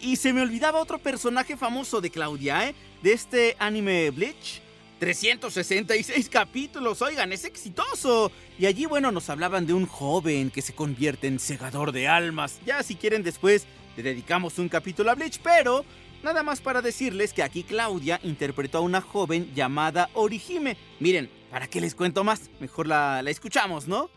y 0.00 0.16
se 0.16 0.32
me 0.32 0.42
olvidaba 0.42 0.80
otro 0.80 0.98
personaje 0.98 1.56
famoso 1.56 2.00
de 2.00 2.10
Claudia, 2.10 2.68
¿eh? 2.68 2.74
De 3.02 3.12
este 3.12 3.56
anime 3.58 4.10
Bleach. 4.10 4.65
366 4.98 6.28
capítulos, 6.28 7.02
oigan, 7.02 7.32
es 7.32 7.44
exitoso. 7.44 8.30
Y 8.58 8.66
allí, 8.66 8.86
bueno, 8.86 9.12
nos 9.12 9.28
hablaban 9.28 9.66
de 9.66 9.74
un 9.74 9.86
joven 9.86 10.50
que 10.50 10.62
se 10.62 10.74
convierte 10.74 11.26
en 11.26 11.38
segador 11.38 11.92
de 11.92 12.08
almas. 12.08 12.58
Ya 12.64 12.82
si 12.82 12.96
quieren 12.96 13.22
después, 13.22 13.66
le 13.96 14.02
dedicamos 14.02 14.58
un 14.58 14.68
capítulo 14.68 15.10
a 15.10 15.14
Bleach, 15.14 15.40
pero 15.42 15.84
nada 16.22 16.42
más 16.42 16.60
para 16.60 16.80
decirles 16.80 17.32
que 17.32 17.42
aquí 17.42 17.62
Claudia 17.62 18.20
interpretó 18.22 18.78
a 18.78 18.82
una 18.82 19.00
joven 19.00 19.52
llamada 19.54 20.08
Orihime. 20.14 20.76
Miren, 20.98 21.30
¿para 21.50 21.66
qué 21.66 21.80
les 21.80 21.94
cuento 21.94 22.24
más? 22.24 22.50
Mejor 22.60 22.86
la, 22.86 23.22
la 23.22 23.30
escuchamos, 23.30 23.86
¿no? 23.86 24.10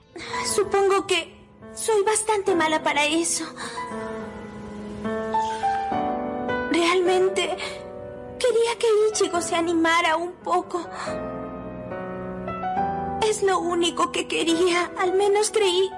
Supongo 0.55 1.05
que 1.05 1.33
soy 1.75 2.03
bastante 2.03 2.55
mala 2.55 2.81
para 2.81 3.05
eso. 3.05 3.45
Realmente 6.71 7.57
quería 8.39 8.77
que 8.79 8.87
Ichigo 9.09 9.41
se 9.41 9.55
animara 9.55 10.15
un 10.17 10.33
poco. 10.33 10.89
Es 13.29 13.43
lo 13.43 13.59
único 13.59 14.11
que 14.11 14.27
quería. 14.27 14.91
Al 14.97 15.13
menos 15.13 15.51
creí 15.51 15.89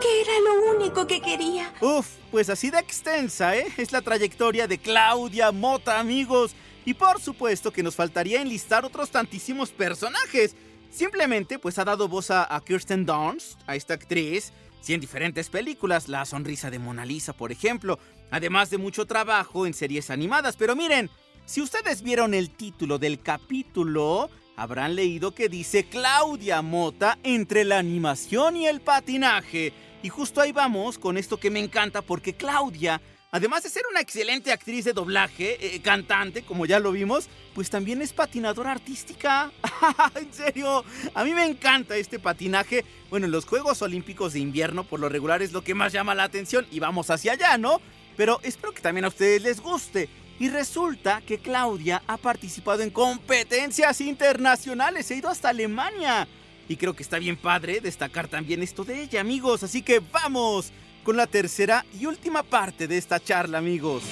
que 0.00 0.20
era 0.20 0.32
lo 0.40 0.76
único 0.76 1.06
que 1.06 1.22
quería. 1.22 1.72
Uf, 1.80 2.06
pues 2.30 2.50
así 2.50 2.70
de 2.70 2.78
extensa, 2.78 3.56
¿eh? 3.56 3.66
Es 3.78 3.92
la 3.92 4.02
trayectoria 4.02 4.66
de 4.66 4.78
Claudia 4.78 5.50
Mota, 5.52 5.98
amigos. 5.98 6.54
Y 6.84 6.92
por 6.92 7.20
supuesto 7.20 7.72
que 7.72 7.82
nos 7.82 7.94
faltaría 7.94 8.42
enlistar 8.42 8.84
otros 8.84 9.10
tantísimos 9.10 9.70
personajes. 9.70 10.54
Simplemente, 10.90 11.58
pues 11.58 11.78
ha 11.78 11.84
dado 11.84 12.06
voz 12.08 12.30
a, 12.30 12.54
a 12.54 12.62
Kirsten 12.62 13.06
Dunst, 13.06 13.58
a 13.66 13.74
esta 13.74 13.94
actriz, 13.94 14.52
sí, 14.84 14.92
en 14.92 15.00
diferentes 15.00 15.48
películas, 15.48 16.08
La 16.08 16.26
sonrisa 16.26 16.70
de 16.70 16.78
Mona 16.78 17.06
Lisa, 17.06 17.32
por 17.32 17.50
ejemplo, 17.50 17.98
además 18.30 18.68
de 18.68 18.76
mucho 18.76 19.06
trabajo 19.06 19.66
en 19.66 19.72
series 19.72 20.10
animadas. 20.10 20.56
Pero 20.56 20.76
miren, 20.76 21.08
si 21.46 21.62
ustedes 21.62 22.02
vieron 22.02 22.34
el 22.34 22.50
título 22.50 22.98
del 22.98 23.20
capítulo, 23.20 24.28
habrán 24.56 24.94
leído 24.94 25.34
que 25.34 25.48
dice 25.48 25.84
Claudia 25.84 26.60
Mota 26.60 27.18
entre 27.22 27.64
la 27.64 27.78
animación 27.78 28.58
y 28.58 28.66
el 28.66 28.82
patinaje. 28.82 29.72
Y 30.02 30.10
justo 30.10 30.42
ahí 30.42 30.52
vamos 30.52 30.98
con 30.98 31.16
esto 31.16 31.38
que 31.38 31.50
me 31.50 31.60
encanta 31.60 32.02
porque 32.02 32.34
Claudia, 32.34 33.00
además 33.34 33.64
de 33.64 33.68
ser 33.68 33.82
una 33.90 34.00
excelente 34.00 34.52
actriz 34.52 34.84
de 34.84 34.92
doblaje, 34.92 35.58
eh, 35.60 35.80
cantante, 35.82 36.44
como 36.44 36.66
ya 36.66 36.78
lo 36.78 36.92
vimos, 36.92 37.28
pues 37.52 37.68
también 37.68 38.00
es 38.00 38.12
patinadora 38.12 38.70
artística. 38.70 39.50
en 40.14 40.32
serio, 40.32 40.84
a 41.14 41.24
mí 41.24 41.34
me 41.34 41.44
encanta 41.44 41.96
este 41.96 42.20
patinaje. 42.20 42.84
Bueno, 43.10 43.26
en 43.26 43.32
los 43.32 43.44
Juegos 43.44 43.82
Olímpicos 43.82 44.34
de 44.34 44.38
Invierno 44.38 44.84
por 44.84 45.00
lo 45.00 45.08
regular 45.08 45.42
es 45.42 45.50
lo 45.50 45.64
que 45.64 45.74
más 45.74 45.92
llama 45.92 46.14
la 46.14 46.22
atención 46.22 46.64
y 46.70 46.78
vamos 46.78 47.10
hacia 47.10 47.32
allá, 47.32 47.58
¿no? 47.58 47.80
Pero 48.16 48.38
espero 48.44 48.72
que 48.72 48.82
también 48.82 49.04
a 49.04 49.08
ustedes 49.08 49.42
les 49.42 49.60
guste. 49.60 50.08
Y 50.38 50.48
resulta 50.48 51.20
que 51.20 51.38
Claudia 51.38 52.04
ha 52.06 52.18
participado 52.18 52.82
en 52.82 52.90
competencias 52.90 54.00
internacionales, 54.00 55.06
se 55.06 55.14
ha 55.14 55.16
ido 55.16 55.28
hasta 55.28 55.48
Alemania. 55.48 56.28
Y 56.68 56.76
creo 56.76 56.94
que 56.94 57.02
está 57.02 57.18
bien 57.18 57.36
padre 57.36 57.80
destacar 57.80 58.28
también 58.28 58.62
esto 58.62 58.84
de 58.84 59.02
ella, 59.02 59.20
amigos. 59.20 59.64
Así 59.64 59.82
que 59.82 59.98
vamos 59.98 60.72
con 61.04 61.16
la 61.16 61.26
tercera 61.26 61.84
y 61.98 62.06
última 62.06 62.42
parte 62.42 62.88
de 62.88 62.96
esta 62.98 63.20
charla, 63.20 63.58
amigos. 63.58 64.02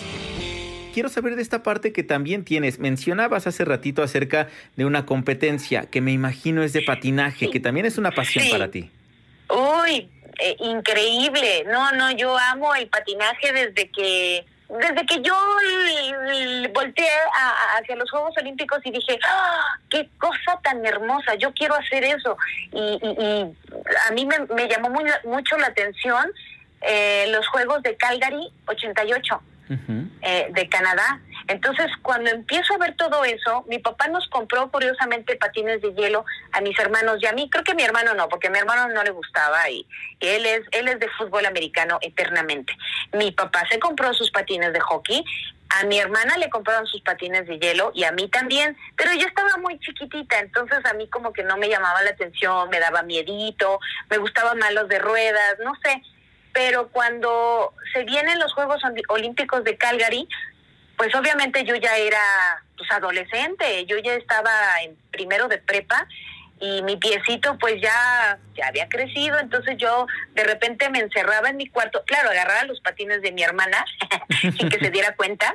Quiero 0.94 1.08
saber 1.08 1.36
de 1.36 1.42
esta 1.42 1.62
parte 1.62 1.92
que 1.92 2.02
también 2.02 2.44
tienes. 2.44 2.78
Mencionabas 2.78 3.46
hace 3.46 3.64
ratito 3.64 4.02
acerca 4.02 4.48
de 4.76 4.84
una 4.84 5.06
competencia 5.06 5.86
que 5.86 6.02
me 6.02 6.12
imagino 6.12 6.62
es 6.62 6.74
de 6.74 6.82
patinaje, 6.82 7.50
que 7.50 7.60
también 7.60 7.86
es 7.86 7.96
una 7.96 8.10
pasión 8.10 8.44
Sí. 8.44 8.50
para 8.50 8.70
ti. 8.70 8.90
Uy, 9.48 10.10
eh, 10.38 10.56
increíble. 10.60 11.64
No, 11.72 11.92
no, 11.92 12.10
yo 12.12 12.36
amo 12.38 12.74
el 12.74 12.88
patinaje 12.88 13.52
desde 13.52 13.88
que 13.90 14.44
desde 14.68 15.04
que 15.04 15.20
yo 15.20 15.34
volteé 16.72 17.06
a- 17.34 17.48
a- 17.50 17.78
hacia 17.78 17.94
los 17.96 18.10
Juegos 18.10 18.34
Olímpicos 18.38 18.78
y 18.84 18.90
dije, 18.90 19.18
¡Ah, 19.28 19.76
qué 19.90 20.08
cosa 20.18 20.58
tan 20.62 20.84
hermosa, 20.86 21.34
yo 21.34 21.52
quiero 21.52 21.74
hacer 21.74 22.04
eso. 22.04 22.38
Y, 22.72 22.78
y- 22.78 23.22
y 23.22 23.54
a 24.08 24.12
mí 24.14 24.24
me, 24.24 24.38
me 24.54 24.68
llamó 24.68 24.88
muy- 24.88 25.04
mucho 25.24 25.58
la 25.58 25.66
atención 25.66 26.24
eh, 26.82 27.26
los 27.30 27.46
Juegos 27.48 27.82
de 27.82 27.96
Calgary 27.96 28.52
88 28.66 29.42
eh, 30.22 30.48
de 30.50 30.68
Canadá. 30.68 31.20
Entonces, 31.48 31.86
cuando 32.02 32.30
empiezo 32.30 32.74
a 32.74 32.78
ver 32.78 32.94
todo 32.96 33.24
eso, 33.24 33.64
mi 33.68 33.78
papá 33.78 34.08
nos 34.08 34.28
compró 34.28 34.70
curiosamente 34.70 35.36
patines 35.36 35.80
de 35.80 35.94
hielo 35.94 36.24
a 36.52 36.60
mis 36.60 36.78
hermanos 36.78 37.18
y 37.20 37.26
a 37.26 37.32
mí. 37.32 37.48
Creo 37.50 37.64
que 37.64 37.72
a 37.72 37.74
mi 37.74 37.82
hermano 37.82 38.14
no, 38.14 38.28
porque 38.28 38.48
a 38.48 38.50
mi 38.50 38.58
hermano 38.58 38.88
no 38.88 39.02
le 39.02 39.10
gustaba 39.10 39.68
y, 39.70 39.86
y 40.20 40.26
él 40.26 40.46
es 40.46 40.62
él 40.72 40.88
es 40.88 41.00
de 41.00 41.08
fútbol 41.10 41.46
americano 41.46 41.98
eternamente. 42.00 42.76
Mi 43.12 43.32
papá 43.32 43.64
se 43.70 43.78
compró 43.78 44.12
sus 44.14 44.30
patines 44.30 44.72
de 44.72 44.80
hockey. 44.80 45.24
A 45.80 45.84
mi 45.84 45.98
hermana 45.98 46.36
le 46.36 46.50
compraron 46.50 46.86
sus 46.86 47.00
patines 47.00 47.46
de 47.46 47.58
hielo 47.58 47.92
y 47.94 48.04
a 48.04 48.12
mí 48.12 48.28
también, 48.28 48.76
pero 48.94 49.10
yo 49.14 49.26
estaba 49.26 49.56
muy 49.56 49.78
chiquitita, 49.78 50.38
entonces 50.38 50.84
a 50.84 50.92
mí 50.92 51.08
como 51.08 51.32
que 51.32 51.44
no 51.44 51.56
me 51.56 51.70
llamaba 51.70 52.02
la 52.02 52.10
atención, 52.10 52.68
me 52.68 52.78
daba 52.78 53.02
miedito, 53.02 53.80
me 54.10 54.18
gustaban 54.18 54.58
más 54.58 54.74
los 54.74 54.86
de 54.88 54.98
ruedas, 54.98 55.56
no 55.64 55.72
sé 55.82 56.02
pero 56.52 56.88
cuando 56.88 57.74
se 57.92 58.04
vienen 58.04 58.38
los 58.38 58.52
Juegos 58.52 58.82
Olímpicos 59.08 59.64
de 59.64 59.76
Calgary, 59.76 60.28
pues 60.96 61.14
obviamente 61.14 61.64
yo 61.64 61.74
ya 61.76 61.96
era 61.96 62.20
pues 62.76 62.90
adolescente, 62.90 63.84
yo 63.86 63.98
ya 63.98 64.14
estaba 64.14 64.50
en 64.82 64.96
primero 65.10 65.48
de 65.48 65.58
prepa 65.58 66.06
y 66.62 66.80
mi 66.82 66.96
piecito 66.96 67.58
pues 67.58 67.80
ya, 67.82 68.38
ya 68.54 68.68
había 68.68 68.88
crecido, 68.88 69.36
entonces 69.40 69.76
yo 69.78 70.06
de 70.34 70.44
repente 70.44 70.88
me 70.90 71.00
encerraba 71.00 71.48
en 71.48 71.56
mi 71.56 71.66
cuarto, 71.66 72.04
claro, 72.06 72.30
agarraba 72.30 72.62
los 72.64 72.80
patines 72.80 73.20
de 73.20 73.32
mi 73.32 73.42
hermana 73.42 73.84
sin 74.40 74.68
que 74.68 74.78
se 74.78 74.90
diera 74.90 75.16
cuenta 75.16 75.52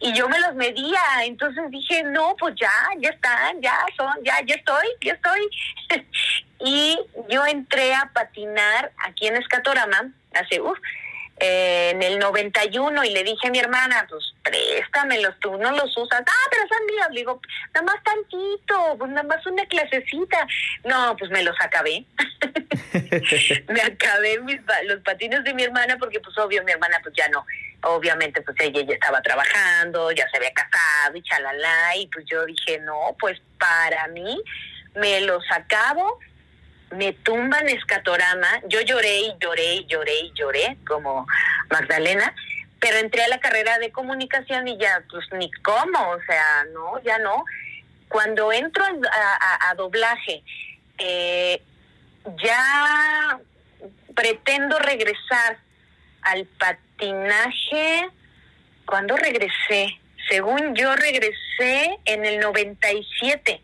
y 0.00 0.12
yo 0.14 0.28
me 0.28 0.40
los 0.40 0.56
medía, 0.56 1.00
entonces 1.22 1.70
dije, 1.70 2.02
no, 2.02 2.34
pues 2.36 2.56
ya, 2.60 2.72
ya 2.98 3.10
están, 3.10 3.60
ya 3.62 3.78
son, 3.96 4.12
ya, 4.24 4.40
ya 4.44 4.56
estoy, 4.56 4.86
ya 5.02 5.12
estoy. 5.12 5.48
y 6.64 6.98
yo 7.28 7.46
entré 7.46 7.94
a 7.94 8.10
patinar 8.12 8.90
aquí 9.04 9.28
en 9.28 9.36
Escatorama, 9.36 10.10
hace, 10.34 10.60
uff, 10.60 10.78
eh, 11.40 11.90
en 11.90 12.02
el 12.02 12.18
91 12.18 13.04
y 13.04 13.10
le 13.10 13.24
dije 13.24 13.48
a 13.48 13.50
mi 13.50 13.58
hermana, 13.58 14.06
pues 14.08 14.34
préstamelos, 14.42 15.34
tú 15.40 15.56
no 15.56 15.70
los 15.72 15.96
usas. 15.96 16.20
Ah, 16.20 16.48
pero 16.50 16.62
son 16.68 16.86
míos. 16.86 17.06
Le 17.10 17.20
digo, 17.20 17.40
nada 17.74 17.86
más 17.86 18.02
tantito, 18.02 18.96
pues 18.98 19.10
nada 19.10 19.26
más 19.26 19.44
una 19.46 19.64
clasecita. 19.66 20.46
No, 20.84 21.16
pues 21.16 21.30
me 21.30 21.42
los 21.42 21.56
acabé. 21.60 22.04
me 23.68 23.82
acabé 23.82 24.40
mis, 24.40 24.60
los 24.84 25.00
patines 25.02 25.44
de 25.44 25.54
mi 25.54 25.64
hermana 25.64 25.96
porque 25.98 26.20
pues 26.20 26.36
obvio 26.38 26.64
mi 26.64 26.72
hermana 26.72 26.98
pues 27.02 27.14
ya 27.16 27.28
no. 27.28 27.44
Obviamente 27.82 28.42
pues 28.42 28.56
ella 28.60 28.82
ya 28.82 28.94
estaba 28.94 29.22
trabajando, 29.22 30.10
ya 30.12 30.28
se 30.30 30.38
había 30.38 30.52
casado 30.52 31.16
y 31.16 31.22
chalala 31.22 31.96
y 31.96 32.06
pues 32.08 32.24
yo 32.26 32.44
dije, 32.44 32.80
no, 32.80 33.16
pues 33.20 33.40
para 33.58 34.08
mí 34.08 34.42
me 34.94 35.20
los 35.20 35.44
acabo 35.50 36.18
me 36.90 37.12
tumban 37.12 37.68
escatorama, 37.68 38.48
yo 38.68 38.80
lloré 38.80 39.20
y 39.20 39.34
lloré 39.40 39.74
y 39.74 39.86
lloré 39.86 40.20
y 40.20 40.32
lloré 40.34 40.76
como 40.86 41.26
Magdalena, 41.70 42.34
pero 42.80 42.98
entré 42.98 43.22
a 43.24 43.28
la 43.28 43.40
carrera 43.40 43.78
de 43.78 43.90
comunicación 43.90 44.68
y 44.68 44.78
ya, 44.78 45.02
pues 45.10 45.24
ni 45.32 45.50
cómo, 45.62 46.10
o 46.10 46.22
sea, 46.22 46.64
no, 46.72 47.02
ya 47.02 47.18
no. 47.18 47.44
Cuando 48.08 48.52
entro 48.52 48.84
a, 48.84 49.74
doblaje, 49.74 50.42
eh, 50.98 51.60
ya 52.42 53.38
pretendo 54.14 54.78
regresar 54.78 55.58
al 56.22 56.46
patinaje. 56.46 58.08
¿Cuándo 58.86 59.16
regresé? 59.16 60.00
Según 60.28 60.74
yo 60.74 60.94
regresé 60.96 61.98
en 62.04 62.24
el 62.24 62.40
97. 62.40 63.62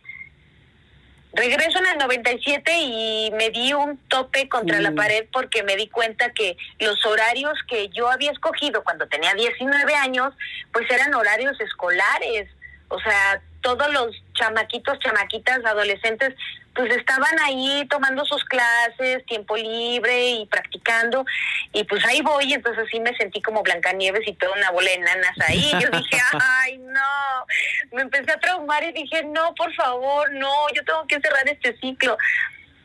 Regreso 1.34 1.78
en 1.80 1.86
el 1.86 1.98
97 1.98 2.72
y 2.78 3.30
me 3.32 3.50
di 3.50 3.72
un 3.72 3.98
tope 4.08 4.48
contra 4.48 4.80
la 4.80 4.92
pared 4.92 5.26
porque 5.32 5.64
me 5.64 5.74
di 5.74 5.88
cuenta 5.88 6.32
que 6.32 6.56
los 6.78 7.04
horarios 7.04 7.54
que 7.68 7.88
yo 7.88 8.08
había 8.08 8.30
escogido 8.30 8.84
cuando 8.84 9.08
tenía 9.08 9.34
19 9.34 9.94
años, 9.96 10.32
pues 10.72 10.88
eran 10.90 11.12
horarios 11.12 11.60
escolares. 11.60 12.48
O 12.88 13.00
sea, 13.00 13.42
todos 13.64 13.90
los 13.94 14.14
chamaquitos, 14.34 14.98
chamaquitas, 14.98 15.64
adolescentes, 15.64 16.34
pues 16.74 16.94
estaban 16.94 17.32
ahí 17.44 17.86
tomando 17.88 18.22
sus 18.26 18.44
clases, 18.44 19.24
tiempo 19.24 19.56
libre 19.56 20.32
y 20.32 20.46
practicando. 20.46 21.24
Y 21.72 21.82
pues 21.84 22.04
ahí 22.04 22.20
voy, 22.20 22.52
entonces 22.52 22.84
sí 22.90 23.00
me 23.00 23.16
sentí 23.16 23.40
como 23.40 23.62
Blancanieves 23.62 24.28
y 24.28 24.34
toda 24.34 24.52
una 24.52 24.70
bola 24.70 24.90
de 24.90 24.98
nanas 24.98 25.36
ahí. 25.48 25.72
Yo 25.80 25.88
dije, 25.88 26.18
ay, 26.40 26.76
no. 26.76 27.46
Me 27.92 28.02
empecé 28.02 28.32
a 28.32 28.40
traumar 28.40 28.84
y 28.84 28.92
dije, 28.92 29.24
no, 29.24 29.54
por 29.54 29.72
favor, 29.74 30.30
no, 30.32 30.68
yo 30.74 30.84
tengo 30.84 31.06
que 31.06 31.20
cerrar 31.20 31.48
este 31.48 31.74
ciclo. 31.78 32.18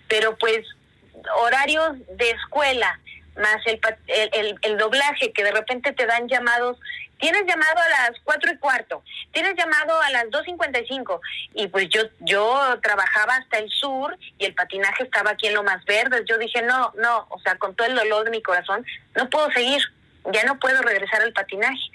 Pero 0.08 0.38
pues 0.38 0.60
horarios 1.42 1.98
de 2.16 2.32
escuela, 2.32 2.98
más 3.36 3.58
el, 3.66 3.82
el, 4.08 4.30
el, 4.32 4.60
el 4.62 4.78
doblaje, 4.78 5.34
que 5.34 5.44
de 5.44 5.52
repente 5.52 5.92
te 5.92 6.06
dan 6.06 6.30
llamados, 6.30 6.78
tienes 7.20 7.46
llamado 7.46 7.80
a 7.80 7.90
las 7.90 8.20
cuatro 8.24 8.52
y 8.52 8.58
cuarto, 8.58 9.04
tienes 9.32 9.56
llamado 9.56 10.02
a 10.02 10.10
las 10.12 10.30
dos 10.32 10.44
cincuenta 10.46 10.80
y 10.80 10.88
cinco, 10.88 11.22
y 11.54 11.68
pues 11.68 11.90
yo, 11.90 12.02
yo 12.20 12.80
trabajaba 12.82 13.36
hasta 13.36 13.60
el 13.60 13.70
sur 13.70 14.18
y 14.38 14.46
el 14.46 14.56
patinaje 14.56 15.04
estaba 15.04 15.32
aquí 15.32 15.48
en 15.48 15.54
lo 15.54 15.64
más 15.64 15.84
verdes, 15.86 16.24
yo 16.28 16.38
dije, 16.38 16.62
no, 16.62 16.94
no, 16.98 17.28
o 17.30 17.40
sea, 17.42 17.56
con 17.58 17.76
todo 17.76 17.88
el 17.88 17.96
dolor 17.96 18.26
de 18.26 18.32
mi 18.32 18.42
corazón, 18.42 18.86
no 19.16 19.30
puedo 19.30 19.52
seguir, 19.52 19.82
ya 20.32 20.44
no 20.44 20.60
puedo 20.60 20.82
regresar 20.82 21.22
al 21.22 21.34
patinaje. 21.34 21.92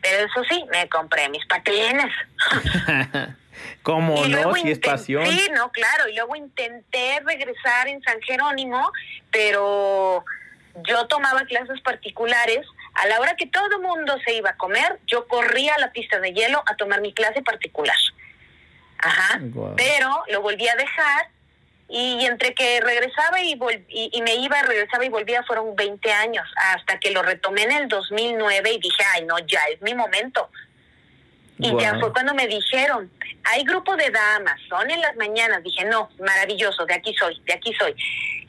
Pero 0.00 0.26
eso 0.26 0.44
sí, 0.48 0.64
me 0.70 0.88
compré 0.88 1.28
mis 1.28 1.44
patines. 1.46 2.12
¿Cómo 3.82 4.24
Y 4.24 4.28
no? 4.28 4.54
Si 4.54 4.70
es 4.70 4.78
pasión. 4.78 5.26
Sí, 5.26 5.48
no, 5.54 5.70
claro. 5.72 6.08
Y 6.08 6.14
luego 6.14 6.36
intenté 6.36 7.20
regresar 7.24 7.88
en 7.88 8.02
San 8.02 8.20
Jerónimo, 8.22 8.92
pero 9.30 10.24
yo 10.86 11.06
tomaba 11.06 11.44
clases 11.44 11.80
particulares. 11.80 12.66
A 12.98 13.06
la 13.06 13.20
hora 13.20 13.36
que 13.36 13.46
todo 13.46 13.76
el 13.76 13.82
mundo 13.82 14.16
se 14.24 14.34
iba 14.34 14.50
a 14.50 14.56
comer, 14.56 14.98
yo 15.06 15.28
corría 15.28 15.74
a 15.74 15.78
la 15.78 15.92
pista 15.92 16.18
de 16.18 16.32
hielo 16.32 16.62
a 16.66 16.74
tomar 16.76 17.00
mi 17.00 17.12
clase 17.12 17.42
particular. 17.42 17.96
Ajá. 18.98 19.40
Pero 19.76 20.24
lo 20.28 20.42
volví 20.42 20.66
a 20.66 20.74
dejar 20.74 21.28
y 21.88 22.26
entre 22.26 22.54
que 22.54 22.80
regresaba 22.80 23.40
y, 23.40 23.58
y, 23.88 24.22
me 24.22 24.34
iba, 24.34 24.60
regresaba 24.62 25.04
y 25.04 25.08
volvía 25.08 25.42
fueron 25.44 25.74
20 25.76 26.12
años, 26.12 26.46
hasta 26.74 26.98
que 26.98 27.12
lo 27.12 27.22
retomé 27.22 27.62
en 27.62 27.72
el 27.72 27.88
2009 27.88 28.72
y 28.72 28.78
dije, 28.78 29.02
ay 29.14 29.24
no, 29.24 29.38
ya 29.38 29.60
es 29.72 29.80
mi 29.80 29.94
momento. 29.94 30.50
Y 31.58 31.76
ya 31.80 31.98
fue 31.98 32.12
cuando 32.12 32.34
me 32.34 32.46
dijeron, 32.46 33.10
hay 33.44 33.64
grupo 33.64 33.96
de 33.96 34.10
damas, 34.10 34.60
son 34.68 34.90
en 34.90 35.00
las 35.00 35.16
mañanas. 35.16 35.62
Dije, 35.62 35.84
no, 35.84 36.08
maravilloso, 36.20 36.86
de 36.86 36.94
aquí 36.94 37.14
soy, 37.18 37.40
de 37.46 37.54
aquí 37.54 37.72
soy. 37.74 37.94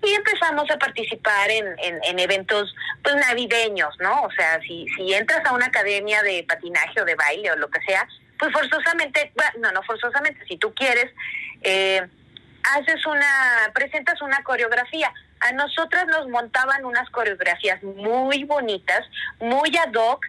Y 0.03 0.13
empezamos 0.13 0.69
a 0.69 0.77
participar 0.77 1.49
en, 1.49 1.65
en, 2.03 2.19
eventos 2.19 2.73
pues 3.03 3.15
navideños, 3.15 3.93
¿no? 3.99 4.21
O 4.21 4.31
sea, 4.31 4.59
si, 4.61 4.85
si 4.95 5.13
entras 5.13 5.45
a 5.45 5.53
una 5.53 5.65
academia 5.65 6.21
de 6.21 6.45
patinaje 6.47 7.01
o 7.01 7.05
de 7.05 7.15
baile 7.15 7.51
o 7.51 7.55
lo 7.55 7.69
que 7.69 7.81
sea, 7.81 8.07
pues 8.37 8.53
forzosamente, 8.53 9.33
no, 9.57 9.71
no 9.71 9.83
forzosamente, 9.83 10.45
si 10.47 10.57
tú 10.57 10.73
quieres, 10.73 11.11
eh, 11.61 12.01
haces 12.75 13.05
una, 13.05 13.71
presentas 13.73 14.21
una 14.21 14.41
coreografía. 14.43 15.11
A 15.41 15.51
nosotras 15.53 16.05
nos 16.07 16.27
montaban 16.27 16.85
unas 16.85 17.09
coreografías 17.09 17.81
muy 17.83 18.43
bonitas, 18.43 19.05
muy 19.39 19.75
ad 19.77 19.93
hoc, 19.95 20.25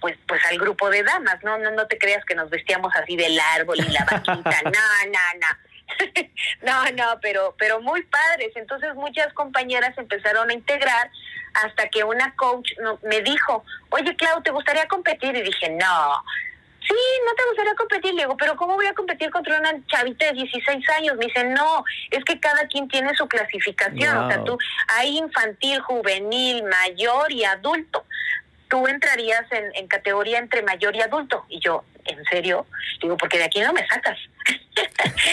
pues 0.00 0.16
pues 0.26 0.44
al 0.46 0.58
grupo 0.58 0.90
de 0.90 1.02
damas, 1.02 1.42
no 1.42 1.58
no 1.58 1.70
no 1.70 1.86
te 1.86 1.98
creas 1.98 2.24
que 2.24 2.34
nos 2.34 2.50
vestíamos 2.50 2.94
así 2.96 3.16
del 3.16 3.38
árbol 3.56 3.78
y 3.78 3.92
la 3.92 4.04
vaquita, 4.04 4.34
no, 4.64 4.70
no, 4.70 5.20
no. 5.40 5.70
no, 6.62 6.90
no, 6.92 7.20
pero 7.20 7.54
pero 7.58 7.80
muy 7.80 8.02
padres. 8.02 8.52
Entonces 8.54 8.94
muchas 8.94 9.32
compañeras 9.32 9.96
empezaron 9.98 10.50
a 10.50 10.54
integrar 10.54 11.10
hasta 11.54 11.88
que 11.88 12.04
una 12.04 12.34
coach 12.36 12.70
me 13.02 13.20
dijo, 13.22 13.64
"Oye, 13.90 14.14
Clau, 14.16 14.42
¿te 14.42 14.50
gustaría 14.50 14.86
competir?" 14.86 15.34
Y 15.36 15.42
dije, 15.42 15.70
"No." 15.70 16.24
Sí, 16.82 16.96
no 17.26 17.34
te 17.34 17.44
gustaría 17.46 17.74
competir. 17.74 18.14
Le 18.14 18.22
digo, 18.22 18.36
pero 18.36 18.56
¿cómo 18.56 18.74
voy 18.74 18.86
a 18.86 18.94
competir 18.94 19.30
contra 19.30 19.60
una 19.60 19.74
chavita 19.86 20.26
de 20.26 20.32
16 20.32 20.88
años? 20.88 21.16
Me 21.18 21.26
dice, 21.26 21.44
no, 21.44 21.84
es 22.10 22.24
que 22.24 22.40
cada 22.40 22.66
quien 22.68 22.88
tiene 22.88 23.14
su 23.14 23.28
clasificación. 23.28 24.16
O 24.16 24.28
sea, 24.28 24.42
tú 24.42 24.58
hay 24.88 25.18
infantil, 25.18 25.78
juvenil, 25.80 26.64
mayor 26.64 27.30
y 27.30 27.44
adulto 27.44 28.04
tú 28.70 28.86
entrarías 28.86 29.44
en, 29.50 29.86
categoría 29.88 30.38
entre 30.38 30.62
mayor 30.62 30.96
y 30.96 31.02
adulto. 31.02 31.44
Y 31.48 31.58
yo, 31.58 31.84
¿en 32.04 32.24
serio? 32.26 32.66
Digo, 33.02 33.16
porque 33.16 33.36
de 33.36 33.44
aquí 33.44 33.60
no 33.60 33.72
me 33.72 33.86
sacas. 33.86 34.18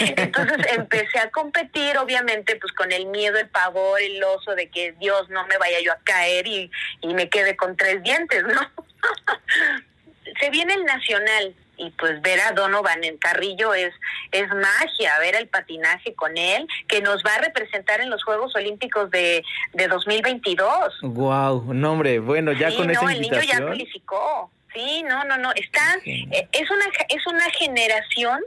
Entonces 0.00 0.58
empecé 0.76 1.20
a 1.20 1.30
competir, 1.30 1.96
obviamente, 1.96 2.56
pues 2.56 2.72
con 2.72 2.92
el 2.92 3.06
miedo, 3.06 3.38
el 3.38 3.48
pavor, 3.48 4.02
el 4.02 4.22
oso 4.24 4.54
de 4.54 4.68
que 4.68 4.92
Dios 4.92 5.30
no 5.30 5.46
me 5.46 5.56
vaya 5.56 5.78
yo 5.80 5.92
a 5.92 5.98
caer 6.04 6.46
y, 6.46 6.70
y 7.00 7.14
me 7.14 7.30
quede 7.30 7.56
con 7.56 7.76
tres 7.76 8.02
dientes, 8.02 8.42
¿no? 8.42 8.60
Se 10.40 10.50
viene 10.50 10.74
el 10.74 10.84
nacional 10.84 11.54
y 11.78 11.90
pues 11.90 12.20
ver 12.22 12.40
a 12.40 12.52
Donovan 12.52 13.04
en 13.04 13.16
Carrillo 13.18 13.72
es, 13.74 13.92
es 14.32 14.48
magia, 14.48 15.18
ver 15.20 15.36
el 15.36 15.48
patinaje 15.48 16.14
con 16.14 16.36
él, 16.36 16.66
que 16.88 17.00
nos 17.00 17.22
va 17.24 17.34
a 17.34 17.40
representar 17.40 18.00
en 18.00 18.10
los 18.10 18.22
Juegos 18.24 18.54
Olímpicos 18.56 19.10
de, 19.10 19.42
de 19.72 19.88
2022. 19.88 21.00
Wow, 21.02 21.72
no 21.72 21.92
hombre, 21.92 22.18
bueno, 22.18 22.52
ya 22.52 22.74
con 22.74 22.88
no, 22.88 23.08
el 23.08 23.20
niño 23.20 23.40
ya 23.42 23.58
calificó. 23.58 24.50
Sí, 24.74 25.02
no, 25.08 25.24
no, 25.24 25.38
no, 25.38 25.50
están, 25.52 25.98
eh, 26.04 26.48
es 26.52 26.70
una, 26.70 26.84
es 27.08 27.26
una 27.26 27.50
generación 27.58 28.40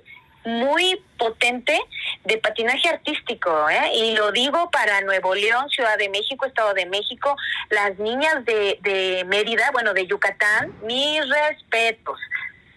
muy 0.44 1.00
potente 1.18 1.80
de 2.26 2.38
patinaje 2.38 2.90
artístico, 2.90 3.70
¿eh? 3.70 3.92
y 3.96 4.16
lo 4.16 4.32
digo 4.32 4.70
para 4.72 5.02
Nuevo 5.02 5.36
León, 5.36 5.70
Ciudad 5.70 5.98
de 5.98 6.10
México, 6.10 6.46
Estado 6.46 6.74
de 6.74 6.86
México, 6.88 7.36
las 7.70 7.98
niñas 8.00 8.44
de, 8.46 8.80
de 8.82 9.24
Mérida, 9.28 9.70
bueno, 9.72 9.94
de 9.94 10.08
Yucatán, 10.08 10.74
mis 10.84 11.22
respetos. 11.30 12.20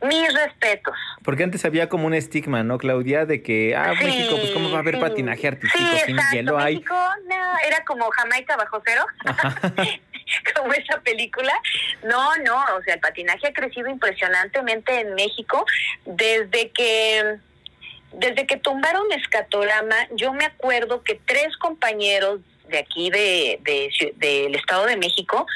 Mis 0.09 0.35
respetos. 0.35 0.95
Porque 1.23 1.45
antes 1.45 1.65
había 1.65 1.89
como 1.89 2.07
un 2.07 2.15
estigma, 2.15 2.63
¿no, 2.63 2.79
Claudia? 2.79 3.27
De 3.27 3.43
que, 3.43 3.75
ah, 3.77 3.95
México, 3.95 4.37
pues 4.37 4.51
cómo 4.51 4.71
va 4.71 4.79
a 4.79 4.81
haber 4.81 5.01
patinaje 5.01 5.49
artístico 5.49 5.85
sí, 5.85 6.07
sin 6.07 6.19
hielo 6.33 6.59
México, 6.59 6.95
no, 7.29 7.59
era 7.67 7.85
como 7.85 8.11
Jamaica 8.11 8.57
bajo 8.57 8.83
cero. 8.85 9.07
como 10.55 10.73
esa 10.73 11.01
película. 11.01 11.53
No, 12.03 12.37
no, 12.39 12.57
o 12.77 12.83
sea, 12.83 12.95
el 12.95 13.01
patinaje 13.01 13.49
ha 13.49 13.53
crecido 13.53 13.89
impresionantemente 13.89 15.01
en 15.01 15.15
México 15.15 15.65
desde 16.05 16.71
que 16.71 17.39
desde 18.13 18.47
que 18.47 18.57
tumbaron 18.59 19.11
Escatorama, 19.13 19.97
yo 20.13 20.33
me 20.33 20.45
acuerdo 20.45 21.03
que 21.03 21.21
tres 21.27 21.57
compañeros 21.57 22.41
de 22.69 22.79
aquí 22.79 23.11
de, 23.11 23.59
de, 23.63 23.91
del 24.17 24.55
Estado 24.55 24.87
de 24.87 24.97
México 24.97 25.47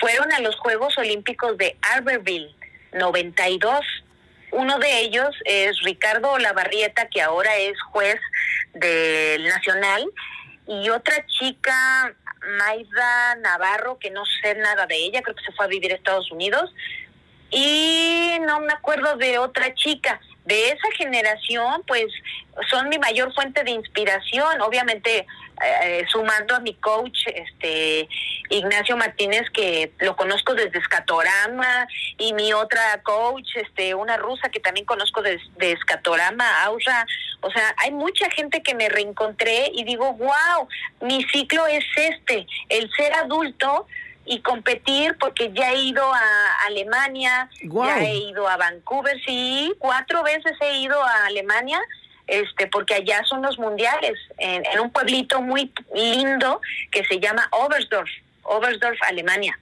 fueron 0.00 0.32
a 0.32 0.40
los 0.40 0.56
Juegos 0.56 0.98
Olímpicos 0.98 1.56
de 1.56 1.76
Albertville 1.94 2.54
92. 2.92 3.80
Uno 4.52 4.78
de 4.78 5.00
ellos 5.00 5.34
es 5.44 5.80
Ricardo 5.82 6.38
Lavarrieta, 6.38 7.08
que 7.08 7.22
ahora 7.22 7.56
es 7.56 7.80
juez 7.82 8.20
del 8.74 9.44
Nacional, 9.44 10.06
y 10.66 10.88
otra 10.90 11.24
chica, 11.26 12.14
Maida 12.58 13.34
Navarro, 13.36 13.98
que 13.98 14.10
no 14.10 14.24
sé 14.26 14.54
nada 14.56 14.86
de 14.86 14.96
ella, 14.96 15.22
creo 15.22 15.36
que 15.36 15.44
se 15.44 15.52
fue 15.52 15.66
a 15.66 15.68
vivir 15.68 15.92
a 15.92 15.96
Estados 15.96 16.30
Unidos, 16.30 16.74
y 17.50 18.38
no 18.42 18.60
me 18.60 18.72
acuerdo 18.72 19.16
de 19.16 19.38
otra 19.38 19.74
chica 19.74 20.20
de 20.44 20.68
esa 20.68 20.90
generación, 20.96 21.82
pues 21.86 22.06
son 22.70 22.88
mi 22.88 22.98
mayor 22.98 23.32
fuente 23.34 23.62
de 23.62 23.70
inspiración. 23.70 24.60
Obviamente, 24.62 25.26
eh, 25.62 26.04
sumando 26.08 26.54
a 26.54 26.60
mi 26.60 26.74
coach, 26.74 27.26
este 27.26 28.08
Ignacio 28.48 28.96
Martínez, 28.96 29.48
que 29.50 29.92
lo 30.00 30.16
conozco 30.16 30.54
desde 30.54 30.78
Escatorama, 30.78 31.86
y 32.18 32.32
mi 32.32 32.52
otra 32.52 33.00
coach, 33.02 33.56
este 33.56 33.94
una 33.94 34.16
rusa 34.16 34.48
que 34.48 34.60
también 34.60 34.86
conozco 34.86 35.22
desde 35.22 35.40
de 35.56 35.72
Escatorama, 35.72 36.64
Aura. 36.64 37.06
O 37.40 37.50
sea, 37.50 37.74
hay 37.78 37.92
mucha 37.92 38.28
gente 38.30 38.62
que 38.62 38.74
me 38.74 38.88
reencontré 38.88 39.70
y 39.72 39.84
digo, 39.84 40.12
wow, 40.14 40.68
mi 41.00 41.24
ciclo 41.24 41.66
es 41.66 41.84
este, 41.96 42.46
el 42.68 42.90
ser 42.92 43.12
adulto 43.14 43.86
y 44.24 44.40
competir 44.42 45.16
porque 45.18 45.52
ya 45.52 45.72
he 45.72 45.78
ido 45.78 46.04
a 46.12 46.66
Alemania, 46.66 47.48
ya 47.62 48.00
he 48.00 48.16
ido 48.16 48.48
a 48.48 48.56
Vancouver, 48.56 49.20
sí, 49.24 49.72
cuatro 49.78 50.22
veces 50.22 50.52
he 50.60 50.78
ido 50.78 51.02
a 51.02 51.26
Alemania, 51.26 51.80
este, 52.30 52.68
porque 52.68 52.94
allá 52.94 53.22
son 53.24 53.42
los 53.42 53.58
mundiales, 53.58 54.14
en, 54.38 54.62
un 54.80 54.90
pueblito 54.90 55.42
muy 55.42 55.72
lindo 55.94 56.60
que 56.90 57.04
se 57.04 57.18
llama 57.18 57.48
Oberstdorf, 57.50 58.08
Oberstdorf, 58.42 58.98
Alemania. 59.08 59.58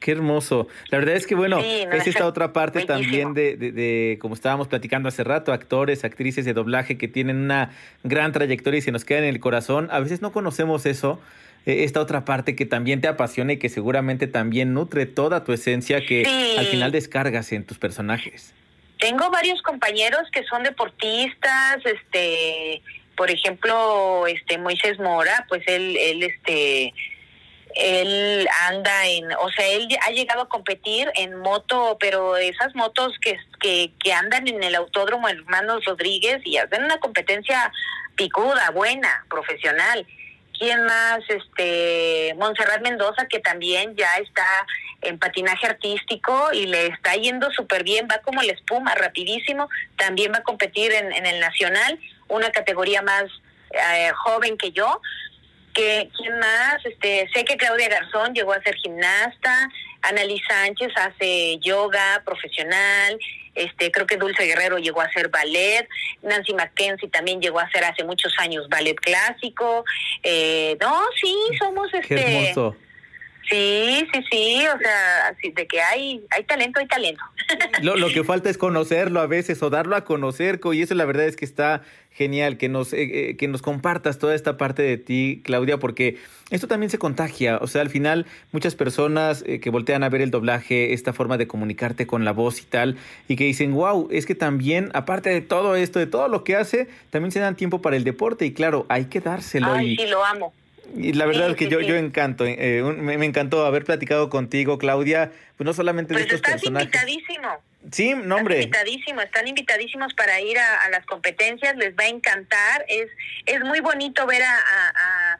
Qué 0.00 0.12
hermoso. 0.12 0.68
La 0.90 0.98
verdad 0.98 1.16
es 1.16 1.26
que, 1.26 1.34
bueno, 1.34 1.58
es 1.58 2.06
esta 2.06 2.26
otra 2.26 2.52
parte 2.52 2.84
también 2.84 3.32
de, 3.32 3.56
de, 3.56 3.72
de, 3.72 4.18
como 4.20 4.34
estábamos 4.34 4.68
platicando 4.68 5.08
hace 5.08 5.24
rato, 5.24 5.52
actores, 5.52 6.04
actrices 6.04 6.44
de 6.44 6.52
doblaje 6.52 6.98
que 6.98 7.08
tienen 7.08 7.38
una 7.38 7.72
gran 8.04 8.32
trayectoria 8.32 8.78
y 8.78 8.82
se 8.82 8.92
nos 8.92 9.04
queda 9.06 9.20
en 9.20 9.24
el 9.24 9.40
corazón. 9.40 9.88
A 9.90 9.98
veces 9.98 10.20
no 10.20 10.32
conocemos 10.32 10.84
eso, 10.84 11.18
e, 11.64 11.84
esta 11.84 12.00
otra 12.00 12.24
parte 12.24 12.54
que 12.54 12.66
también 12.66 13.00
te 13.00 13.08
apasiona 13.08 13.54
y 13.54 13.56
que 13.56 13.70
seguramente 13.70 14.26
también 14.26 14.74
nutre 14.74 15.06
toda 15.06 15.44
tu 15.44 15.52
esencia 15.52 16.04
que 16.04 16.54
al 16.58 16.66
final 16.66 16.92
descargas 16.92 17.50
en 17.52 17.64
tus 17.64 17.78
personajes. 17.78 18.54
Tengo 18.98 19.30
varios 19.30 19.60
compañeros 19.62 20.22
que 20.32 20.44
son 20.44 20.62
deportistas, 20.62 21.78
este, 21.84 22.82
por 23.16 23.30
ejemplo, 23.30 24.26
este 24.26 24.58
Moisés 24.58 24.98
Mora, 24.98 25.44
pues 25.48 25.62
él, 25.66 25.96
él, 25.98 26.22
este, 26.22 26.94
él 27.74 28.48
anda 28.68 29.06
en, 29.06 29.30
o 29.32 29.50
sea, 29.50 29.66
él 29.68 29.86
ha 30.06 30.10
llegado 30.10 30.42
a 30.42 30.48
competir 30.48 31.10
en 31.14 31.36
moto, 31.36 31.98
pero 32.00 32.36
esas 32.36 32.74
motos 32.74 33.12
que, 33.20 33.38
que, 33.60 33.92
que 34.02 34.12
andan 34.12 34.48
en 34.48 34.62
el 34.62 34.74
autódromo 34.74 35.28
Hermanos 35.28 35.84
Rodríguez 35.84 36.40
y 36.44 36.56
hacen 36.56 36.84
una 36.84 36.98
competencia 36.98 37.70
picuda, 38.16 38.70
buena, 38.70 39.24
profesional. 39.28 40.06
¿Quién 40.58 40.84
más? 40.84 41.20
Este, 41.28 42.34
Montserrat 42.38 42.80
Mendoza, 42.80 43.26
que 43.28 43.40
también 43.40 43.94
ya 43.94 44.10
está 44.16 44.46
en 45.02 45.18
patinaje 45.18 45.66
artístico 45.66 46.50
y 46.52 46.66
le 46.66 46.86
está 46.88 47.14
yendo 47.14 47.50
súper 47.50 47.84
bien, 47.84 48.08
va 48.10 48.18
como 48.18 48.42
la 48.42 48.52
espuma, 48.52 48.94
rapidísimo, 48.94 49.68
también 49.96 50.32
va 50.32 50.38
a 50.38 50.42
competir 50.42 50.92
en, 50.92 51.12
en 51.12 51.26
el 51.26 51.40
nacional, 51.40 51.98
una 52.28 52.50
categoría 52.50 53.02
más 53.02 53.24
eh, 53.70 54.10
joven 54.24 54.56
que 54.56 54.72
yo. 54.72 55.00
Que, 55.74 56.08
¿Quién 56.16 56.38
más? 56.38 56.78
Este, 56.84 57.28
sé 57.34 57.44
que 57.44 57.58
Claudia 57.58 57.90
Garzón 57.90 58.32
llegó 58.34 58.54
a 58.54 58.62
ser 58.62 58.76
gimnasta, 58.76 59.68
Annalise 60.00 60.44
Sánchez 60.48 60.90
hace 60.96 61.58
yoga 61.58 62.22
profesional, 62.24 63.18
este, 63.54 63.90
creo 63.90 64.06
que 64.06 64.16
Dulce 64.16 64.44
Guerrero 64.44 64.78
llegó 64.78 65.00
a 65.00 65.04
hacer 65.04 65.28
ballet, 65.28 65.86
Nancy 66.22 66.54
Mackenzie 66.54 67.08
también 67.08 67.40
llegó 67.40 67.58
a 67.58 67.64
hacer 67.64 67.84
hace 67.84 68.04
muchos 68.04 68.32
años 68.38 68.68
ballet 68.68 68.96
clásico. 68.96 69.84
Eh, 70.22 70.76
no, 70.80 71.02
sí, 71.20 71.34
somos 71.58 71.92
este. 71.92 72.54
Sí, 73.48 74.06
sí, 74.12 74.20
sí, 74.30 74.66
o 74.66 74.78
sea, 74.78 75.28
así 75.28 75.50
de 75.52 75.66
que 75.66 75.80
hay, 75.80 76.24
hay 76.30 76.44
talento, 76.44 76.80
hay 76.80 76.86
talento. 76.86 77.22
Lo, 77.82 77.96
lo 77.96 78.08
que 78.08 78.24
falta 78.24 78.50
es 78.50 78.58
conocerlo 78.58 79.20
a 79.20 79.26
veces 79.26 79.62
o 79.62 79.70
darlo 79.70 79.94
a 79.94 80.04
conocer, 80.04 80.58
Co, 80.58 80.74
y 80.74 80.82
eso 80.82 80.94
la 80.94 81.04
verdad 81.04 81.26
es 81.26 81.36
que 81.36 81.44
está 81.44 81.82
genial, 82.16 82.56
que 82.56 82.68
nos, 82.70 82.94
eh, 82.94 83.02
eh, 83.02 83.36
que 83.36 83.46
nos 83.46 83.60
compartas 83.60 84.18
toda 84.18 84.34
esta 84.34 84.56
parte 84.56 84.82
de 84.82 84.96
ti, 84.96 85.42
Claudia, 85.44 85.78
porque 85.78 86.18
esto 86.50 86.66
también 86.66 86.88
se 86.88 86.98
contagia, 86.98 87.58
o 87.58 87.66
sea, 87.66 87.82
al 87.82 87.90
final 87.90 88.24
muchas 88.52 88.74
personas 88.74 89.44
eh, 89.46 89.60
que 89.60 89.68
voltean 89.68 90.02
a 90.02 90.08
ver 90.08 90.22
el 90.22 90.30
doblaje, 90.30 90.94
esta 90.94 91.12
forma 91.12 91.36
de 91.36 91.46
comunicarte 91.46 92.06
con 92.06 92.24
la 92.24 92.32
voz 92.32 92.62
y 92.62 92.64
tal, 92.64 92.96
y 93.28 93.36
que 93.36 93.44
dicen, 93.44 93.74
wow, 93.74 94.08
es 94.10 94.24
que 94.24 94.34
también, 94.34 94.90
aparte 94.94 95.28
de 95.28 95.42
todo 95.42 95.76
esto, 95.76 95.98
de 95.98 96.06
todo 96.06 96.28
lo 96.28 96.42
que 96.42 96.56
hace, 96.56 96.88
también 97.10 97.32
se 97.32 97.40
dan 97.40 97.54
tiempo 97.54 97.82
para 97.82 97.96
el 97.96 98.04
deporte, 98.04 98.46
y 98.46 98.54
claro, 98.54 98.86
hay 98.88 99.04
que 99.04 99.20
dárselo. 99.20 99.70
Ay, 99.70 99.92
y, 99.92 99.96
sí, 99.96 100.06
lo 100.06 100.24
amo. 100.24 100.54
Y 100.94 101.12
la 101.14 101.26
verdad 101.26 101.46
Sí, 101.46 101.50
es 101.52 101.56
que 101.58 101.64
sí, 101.66 101.70
yo, 101.70 101.80
sí. 101.80 101.86
yo 101.86 101.96
encanto, 101.96 102.44
eh, 102.46 102.82
un- 102.82 103.00
me, 103.04 103.18
me 103.18 103.26
encantó 103.26 103.64
haber 103.66 103.84
platicado 103.84 104.28
contigo, 104.30 104.78
Claudia, 104.78 105.30
pues 105.56 105.64
no 105.66 105.72
solamente 105.72 106.14
de 106.14 106.20
Pues 106.20 106.24
estos 106.24 106.36
estás 106.36 106.52
personajes. 106.62 106.86
invitadísimo. 106.86 107.48
Sí, 107.92 108.14
no, 108.14 108.36
hombre. 108.36 108.62
Invitadísimo, 108.62 109.20
están 109.20 109.46
invitadísimos 109.46 110.12
para 110.14 110.40
ir 110.40 110.58
a, 110.58 110.82
a 110.82 110.90
las 110.90 111.06
competencias, 111.06 111.76
les 111.76 111.94
va 111.94 112.04
a 112.04 112.08
encantar. 112.08 112.84
Es 112.88 113.08
es 113.46 113.60
muy 113.62 113.80
bonito 113.80 114.26
ver 114.26 114.42
a, 114.42 114.54
a, 114.56 114.88
a- 115.34 115.38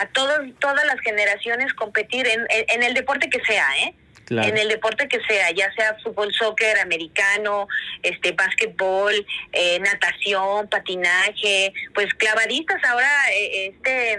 a 0.00 0.06
todos, 0.10 0.38
todas 0.60 0.84
las 0.86 1.00
generaciones 1.00 1.72
competir 1.74 2.26
en, 2.28 2.40
en- 2.50 2.64
en 2.68 2.82
el 2.84 2.94
deporte 2.94 3.28
que 3.30 3.40
sea, 3.44 3.66
¿eh? 3.84 3.94
Claro. 4.28 4.46
En 4.46 4.58
el 4.58 4.68
deporte 4.68 5.08
que 5.08 5.20
sea, 5.26 5.50
ya 5.52 5.72
sea 5.72 5.96
fútbol, 6.04 6.30
soccer, 6.34 6.78
americano, 6.80 7.66
este, 8.02 8.32
básquetbol, 8.32 9.14
eh, 9.52 9.80
natación, 9.80 10.68
patinaje, 10.68 11.72
pues 11.94 12.12
clavadistas. 12.12 12.76
Ahora 12.84 13.08
eh, 13.34 13.72
este 13.72 14.18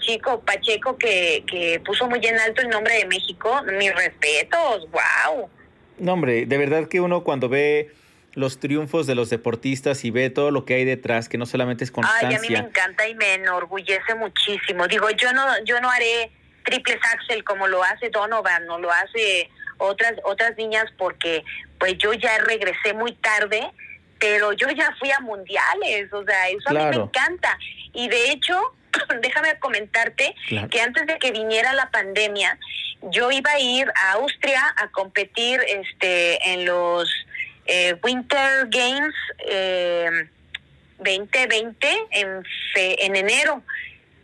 chico 0.00 0.42
Pacheco 0.44 0.98
que, 0.98 1.42
que 1.46 1.80
puso 1.86 2.06
muy 2.06 2.20
en 2.22 2.38
alto 2.38 2.60
el 2.60 2.68
nombre 2.68 2.98
de 2.98 3.06
México, 3.06 3.62
mis 3.78 3.94
respetos, 3.94 4.86
wow. 4.90 5.48
No, 5.98 6.12
hombre, 6.12 6.44
de 6.44 6.58
verdad 6.58 6.86
que 6.86 7.00
uno 7.00 7.24
cuando 7.24 7.48
ve 7.48 7.90
los 8.34 8.60
triunfos 8.60 9.06
de 9.06 9.14
los 9.14 9.30
deportistas 9.30 10.04
y 10.04 10.10
ve 10.10 10.28
todo 10.28 10.50
lo 10.50 10.66
que 10.66 10.74
hay 10.74 10.84
detrás, 10.84 11.30
que 11.30 11.38
no 11.38 11.46
solamente 11.46 11.84
es 11.84 11.92
Ay, 11.96 12.02
a 12.04 12.28
mí 12.28 12.34
me 12.34 12.36
constancia. 12.36 12.58
encanta 12.58 13.08
y 13.08 13.14
me 13.14 13.32
enorgullece 13.32 14.14
muchísimo. 14.14 14.86
Digo, 14.86 15.08
yo 15.12 15.32
no, 15.32 15.42
yo 15.64 15.80
no 15.80 15.90
haré 15.90 16.30
triples 16.66 16.98
axel 17.14 17.42
como 17.44 17.66
lo 17.66 17.82
hace 17.82 18.10
Donovan, 18.10 18.66
no 18.66 18.78
lo 18.78 18.90
hace 18.90 19.48
otras, 19.78 20.12
otras 20.24 20.56
niñas 20.58 20.84
porque 20.98 21.42
pues 21.78 21.96
yo 21.98 22.12
ya 22.12 22.36
regresé 22.38 22.92
muy 22.94 23.12
tarde, 23.14 23.70
pero 24.18 24.52
yo 24.52 24.68
ya 24.70 24.94
fui 24.98 25.10
a 25.10 25.20
mundiales, 25.20 26.12
o 26.12 26.24
sea, 26.24 26.48
eso 26.48 26.68
a 26.70 26.72
mí 26.72 26.84
me 26.98 27.04
encanta. 27.04 27.58
Y 27.92 28.08
de 28.08 28.30
hecho, 28.30 28.58
déjame 29.22 29.58
comentarte 29.58 30.34
Claro. 30.48 30.68
que 30.68 30.80
antes 30.80 31.06
de 31.06 31.18
que 31.18 31.32
viniera 31.32 31.72
la 31.74 31.90
pandemia, 31.90 32.58
yo 33.02 33.30
iba 33.30 33.50
a 33.50 33.60
ir 33.60 33.86
a 34.04 34.12
Austria 34.12 34.74
a 34.78 34.88
competir 34.88 35.60
este 35.68 36.52
en 36.52 36.64
los 36.64 37.08
eh, 37.66 37.94
Winter 38.02 38.66
Games 38.68 39.14
eh, 39.46 40.28
2020 40.98 41.88
en, 42.12 42.44
fe- 42.72 43.04
en 43.04 43.16
enero, 43.16 43.62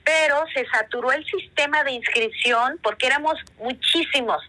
pero 0.04 0.44
se 0.54 0.66
saturó 0.66 1.12
el 1.12 1.24
sistema 1.24 1.84
de 1.84 1.92
inscripción 1.92 2.78
porque 2.82 3.06
éramos 3.06 3.34
muchísimos 3.58 4.42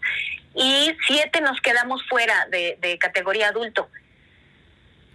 y 0.55 0.95
siete 1.07 1.41
nos 1.41 1.59
quedamos 1.61 2.01
fuera 2.07 2.47
de, 2.49 2.77
de 2.79 2.97
categoría 2.97 3.49
adulto. 3.49 3.89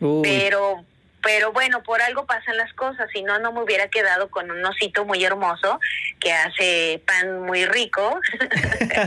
Uy, 0.00 0.22
Pero, 0.22 0.84
pero 1.22 1.52
bueno, 1.52 1.82
por 1.82 2.00
algo 2.02 2.26
pasan 2.26 2.56
las 2.56 2.72
cosas. 2.74 3.08
Si 3.12 3.22
no, 3.22 3.38
no 3.38 3.52
me 3.52 3.62
hubiera 3.62 3.88
quedado 3.88 4.30
con 4.30 4.50
un 4.50 4.64
osito 4.64 5.04
muy 5.04 5.24
hermoso 5.24 5.80
que 6.20 6.32
hace 6.32 7.02
pan 7.06 7.42
muy 7.42 7.66
rico. 7.66 8.20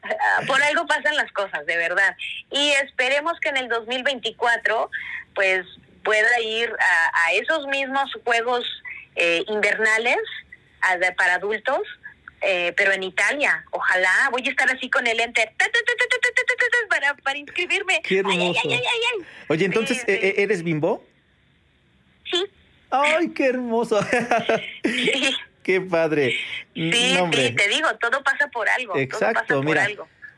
por 0.46 0.62
algo 0.62 0.86
pasan 0.86 1.16
las 1.16 1.30
cosas, 1.32 1.64
de 1.66 1.76
verdad. 1.76 2.16
Y 2.50 2.70
esperemos 2.82 3.38
que 3.40 3.48
en 3.50 3.58
el 3.58 3.68
2024, 3.68 4.90
pues 5.34 5.66
pueda 6.04 6.40
ir 6.40 6.70
a, 6.70 7.26
a 7.26 7.32
esos 7.32 7.66
mismos 7.66 8.10
juegos 8.24 8.64
eh, 9.16 9.44
invernales 9.48 10.18
para 11.16 11.34
adultos, 11.34 11.80
eh, 12.40 12.72
pero 12.76 12.92
en 12.92 13.02
Italia. 13.02 13.64
Ojalá, 13.70 14.28
voy 14.30 14.42
a 14.46 14.50
estar 14.50 14.70
así 14.70 14.88
con 14.90 15.06
el 15.06 15.18
enter 15.20 15.52
para, 16.88 17.14
para 17.14 17.38
inscribirme. 17.38 18.00
Qué 18.02 18.18
hermoso. 18.18 18.60
Oye, 19.48 19.64
entonces, 19.64 20.04
¿eres 20.06 20.62
bimbo? 20.62 21.04
Sí. 22.30 22.44
Ay, 22.90 23.30
qué 23.30 23.46
hermoso. 23.46 24.00
Qué 25.62 25.82
padre. 25.82 26.34
Sí, 26.74 26.92
sí, 26.92 27.54
te 27.54 27.68
digo, 27.68 27.88
todo 28.00 28.22
pasa 28.22 28.48
por 28.48 28.68
algo. 28.70 28.96
Exacto, 28.96 29.62
mira. 29.62 29.86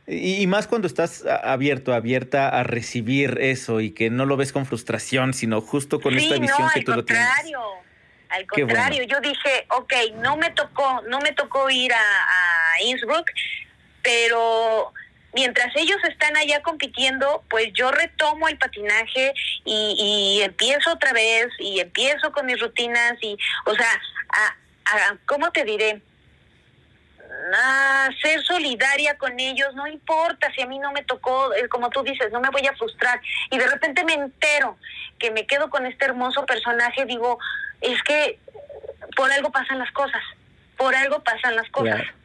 Y, 0.09 0.45
más 0.49 0.67
cuando 0.67 0.89
estás 0.89 1.25
abierto, 1.25 1.95
abierta 1.95 2.49
a 2.49 2.65
recibir 2.65 3.39
eso 3.41 3.81
y 3.81 3.93
que 3.93 4.11
no 4.11 4.27
lo 4.27 4.37
ves 4.37 4.53
con 4.53 4.67
frustración, 4.67 5.33
sino 5.33 5.61
justo 5.61 6.01
con 6.01 6.15
sí, 6.15 6.25
esta 6.25 6.41
visión 6.41 6.69
que 6.75 6.83
tú 6.83 6.93
lo 6.93 7.05
tienes. 7.05 7.27
Al 7.27 7.33
contrario 7.45 7.90
al 8.31 8.47
bueno. 8.47 8.67
contrario, 8.67 9.03
yo 9.05 9.21
dije, 9.21 9.67
ok, 9.71 9.93
no 10.15 10.37
me 10.37 10.51
tocó, 10.51 11.03
no 11.09 11.19
me 11.21 11.33
tocó 11.33 11.69
ir 11.71 11.93
a, 11.93 11.99
a 11.99 12.83
Innsbruck, 12.83 13.29
pero 14.03 14.93
mientras 15.35 15.75
ellos 15.77 15.99
están 16.09 16.37
allá 16.37 16.63
compitiendo, 16.63 17.45
pues 17.51 17.69
yo 17.75 17.91
retomo 17.91 18.49
el 18.49 18.59
patinaje 18.59 19.33
y, 19.65 20.37
y 20.39 20.43
empiezo 20.43 20.93
otra 20.93 21.13
vez 21.13 21.49
y 21.59 21.81
empiezo 21.81 22.33
con 22.33 22.47
mis 22.47 22.61
rutinas 22.61 23.15
y, 23.21 23.37
o 23.67 23.75
sea, 23.75 24.01
a, 24.31 24.57
a- 24.97 25.17
¿cómo 25.27 25.51
te 25.51 25.65
diré? 25.65 26.03
A 27.55 28.09
ser 28.21 28.43
solidaria 28.43 29.17
con 29.19 29.39
ellos, 29.39 29.75
no 29.75 29.87
importa 29.87 30.53
si 30.55 30.63
a 30.63 30.67
mí 30.67 30.79
no 30.79 30.93
me 30.93 31.03
tocó, 31.05 31.53
eh, 31.55 31.69
como 31.69 31.91
tú 31.91 32.03
dices, 32.03 32.31
no 32.33 32.41
me 32.41 32.51
voy 32.51 32.67
a 32.67 32.75
frustrar. 32.75 33.21
Y 33.51 33.59
de 33.59 33.67
repente 33.67 34.05
me 34.05 34.15
entero 34.15 34.77
que 35.19 35.31
me 35.31 35.47
quedo 35.47 35.71
con 35.71 35.87
este 35.87 36.05
hermoso 36.05 36.47
personaje, 36.47 37.05
digo, 37.07 37.39
es 37.81 38.03
que 38.03 38.39
por 39.17 39.31
algo 39.33 39.51
pasan 39.51 39.79
las 39.79 39.91
cosas, 39.93 40.23
por 40.77 40.95
algo 40.95 41.23
pasan 41.23 41.57
las 41.57 41.69
cosas. 41.71 41.97
Claro. 41.97 42.21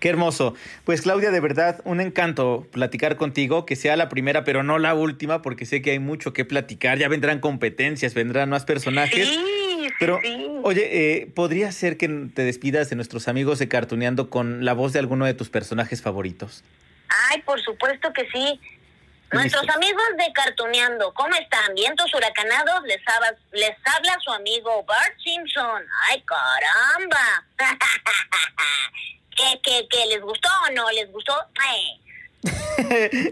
Qué 0.00 0.08
hermoso. 0.08 0.54
Pues 0.84 1.02
Claudia, 1.02 1.32
de 1.32 1.40
verdad, 1.40 1.80
un 1.84 2.00
encanto 2.00 2.68
platicar 2.70 3.16
contigo, 3.16 3.66
que 3.66 3.74
sea 3.74 3.96
la 3.96 4.08
primera, 4.08 4.44
pero 4.44 4.62
no 4.62 4.78
la 4.78 4.94
última, 4.94 5.42
porque 5.42 5.66
sé 5.66 5.82
que 5.82 5.90
hay 5.90 5.98
mucho 5.98 6.32
que 6.32 6.44
platicar. 6.44 6.98
Ya 6.98 7.08
vendrán 7.08 7.40
competencias, 7.40 8.14
vendrán 8.14 8.48
más 8.48 8.64
personajes. 8.64 9.28
Sí, 9.28 9.67
Pero, 9.98 10.18
oye, 10.62 10.88
eh, 11.22 11.26
¿podría 11.34 11.70
ser 11.72 11.96
que 11.96 12.08
te 12.34 12.42
despidas 12.42 12.90
de 12.90 12.96
nuestros 12.96 13.28
amigos 13.28 13.58
de 13.58 13.68
Cartuneando 13.68 14.30
con 14.30 14.64
la 14.64 14.72
voz 14.72 14.92
de 14.92 14.98
alguno 14.98 15.24
de 15.26 15.34
tus 15.34 15.48
personajes 15.50 16.02
favoritos? 16.02 16.62
Ay, 17.30 17.42
por 17.42 17.60
supuesto 17.62 18.12
que 18.12 18.28
sí. 18.30 18.60
Nuestros 19.30 19.68
amigos 19.68 20.02
de 20.16 20.32
Cartuneando, 20.32 21.12
¿cómo 21.12 21.34
están? 21.36 21.74
¿Vientos 21.74 22.12
huracanados? 22.14 22.82
Les, 22.84 23.00
habla- 23.06 23.36
les 23.52 23.76
habla 23.84 24.16
su 24.24 24.30
amigo 24.32 24.82
Bart 24.84 25.14
Simpson. 25.22 25.82
¡Ay, 26.10 26.22
caramba! 26.22 27.44
¿Qué, 29.36 29.60
qué, 29.62 29.86
qué? 29.90 30.06
¿Les 30.06 30.20
gustó 30.22 30.48
o 30.68 30.72
no? 30.72 30.90
¿Les 30.92 31.10
gustó? 31.12 31.34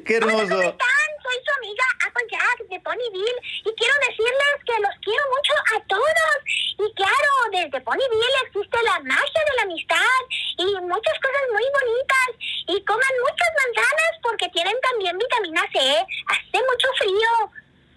¡Qué 0.06 0.16
hermoso! 0.16 0.48
¿Cómo 0.48 0.62
están? 0.62 1.10
Soy 1.26 1.38
su 1.42 1.52
amiga 1.58 1.84
Apple 2.06 2.26
Jack 2.30 2.68
de 2.70 2.78
Ponyville 2.80 3.40
y 3.64 3.70
quiero 3.74 3.94
decirles 4.06 4.54
que 4.64 4.78
los 4.80 4.94
quiero 5.02 5.22
mucho 5.34 5.52
a 5.74 5.80
todos. 5.88 6.36
Y 6.78 6.94
claro, 6.94 7.30
desde 7.50 7.80
Ponyville 7.80 8.38
existe 8.46 8.78
la 8.84 9.00
magia 9.00 9.42
de 9.50 9.56
la 9.56 9.62
amistad 9.62 10.20
y 10.58 10.64
muchas 10.86 11.14
cosas 11.18 11.44
muy 11.50 11.64
bonitas. 11.74 12.28
Y 12.68 12.84
coman 12.84 13.14
muchas 13.28 13.50
manzanas 13.58 14.12
porque 14.22 14.48
tienen 14.50 14.74
también 14.82 15.18
vitamina 15.18 15.62
C. 15.72 15.78
Hace 15.80 16.58
mucho 16.62 16.88
frío. 16.98 17.50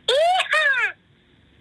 ¡Hija! 0.10 0.96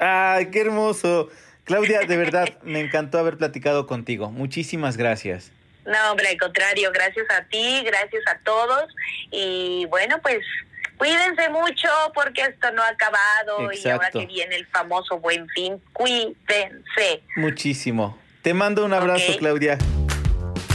¡Ay, 0.00 0.37
qué 0.52 0.60
hermoso! 0.60 1.28
Claudia, 1.64 2.00
de 2.00 2.16
verdad, 2.16 2.48
me 2.62 2.80
encantó 2.80 3.18
haber 3.18 3.36
platicado 3.36 3.86
contigo. 3.86 4.30
Muchísimas 4.30 4.96
gracias. 4.96 5.52
No, 5.84 6.10
hombre, 6.10 6.28
al 6.28 6.38
contrario, 6.38 6.90
gracias 6.92 7.26
a 7.30 7.44
ti, 7.44 7.82
gracias 7.84 8.22
a 8.26 8.38
todos. 8.44 8.90
Y 9.30 9.86
bueno, 9.86 10.16
pues 10.22 10.38
cuídense 10.96 11.48
mucho 11.50 11.88
porque 12.14 12.42
esto 12.42 12.70
no 12.72 12.82
ha 12.82 12.88
acabado 12.88 13.70
y 13.72 13.88
ahora 13.88 14.10
que 14.10 14.26
viene 14.26 14.56
el 14.56 14.66
famoso 14.66 15.18
buen 15.18 15.46
fin, 15.50 15.82
cuídense. 15.92 17.22
Muchísimo. 17.36 18.18
Te 18.42 18.54
mando 18.54 18.84
un 18.84 18.94
abrazo. 18.94 19.36
Claudia. 19.38 19.78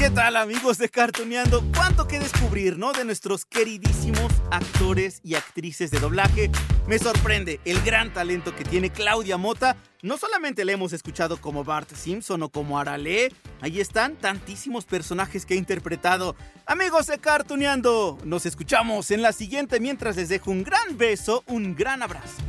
¿Qué 0.03 0.09
tal 0.09 0.35
amigos 0.35 0.77
de 0.79 0.89
Cartoneando? 0.89 1.63
¿Cuánto 1.73 2.09
que 2.09 2.19
descubrir, 2.19 2.77
no? 2.77 2.91
De 2.91 3.05
nuestros 3.05 3.45
queridísimos 3.45 4.33
actores 4.51 5.21
y 5.23 5.35
actrices 5.35 5.91
de 5.91 6.01
doblaje. 6.01 6.51
Me 6.87 6.99
sorprende 6.99 7.61
el 7.63 7.81
gran 7.83 8.11
talento 8.11 8.53
que 8.53 8.65
tiene 8.65 8.89
Claudia 8.89 9.37
Mota. 9.37 9.77
No 10.01 10.17
solamente 10.17 10.65
la 10.65 10.73
hemos 10.73 10.91
escuchado 10.91 11.39
como 11.39 11.63
Bart 11.63 11.89
Simpson 11.95 12.43
o 12.43 12.49
como 12.49 12.77
Arale, 12.77 13.31
ahí 13.61 13.79
están 13.79 14.17
tantísimos 14.17 14.83
personajes 14.83 15.45
que 15.45 15.53
ha 15.53 15.57
interpretado. 15.57 16.35
Amigos 16.65 17.07
de 17.07 17.17
Cartoneando, 17.19 18.17
nos 18.25 18.45
escuchamos 18.45 19.09
en 19.09 19.21
la 19.21 19.31
siguiente 19.31 19.79
mientras 19.79 20.17
les 20.17 20.27
dejo 20.27 20.51
un 20.51 20.65
gran 20.65 20.97
beso, 20.97 21.45
un 21.47 21.77
gran 21.77 22.03
abrazo. 22.03 22.43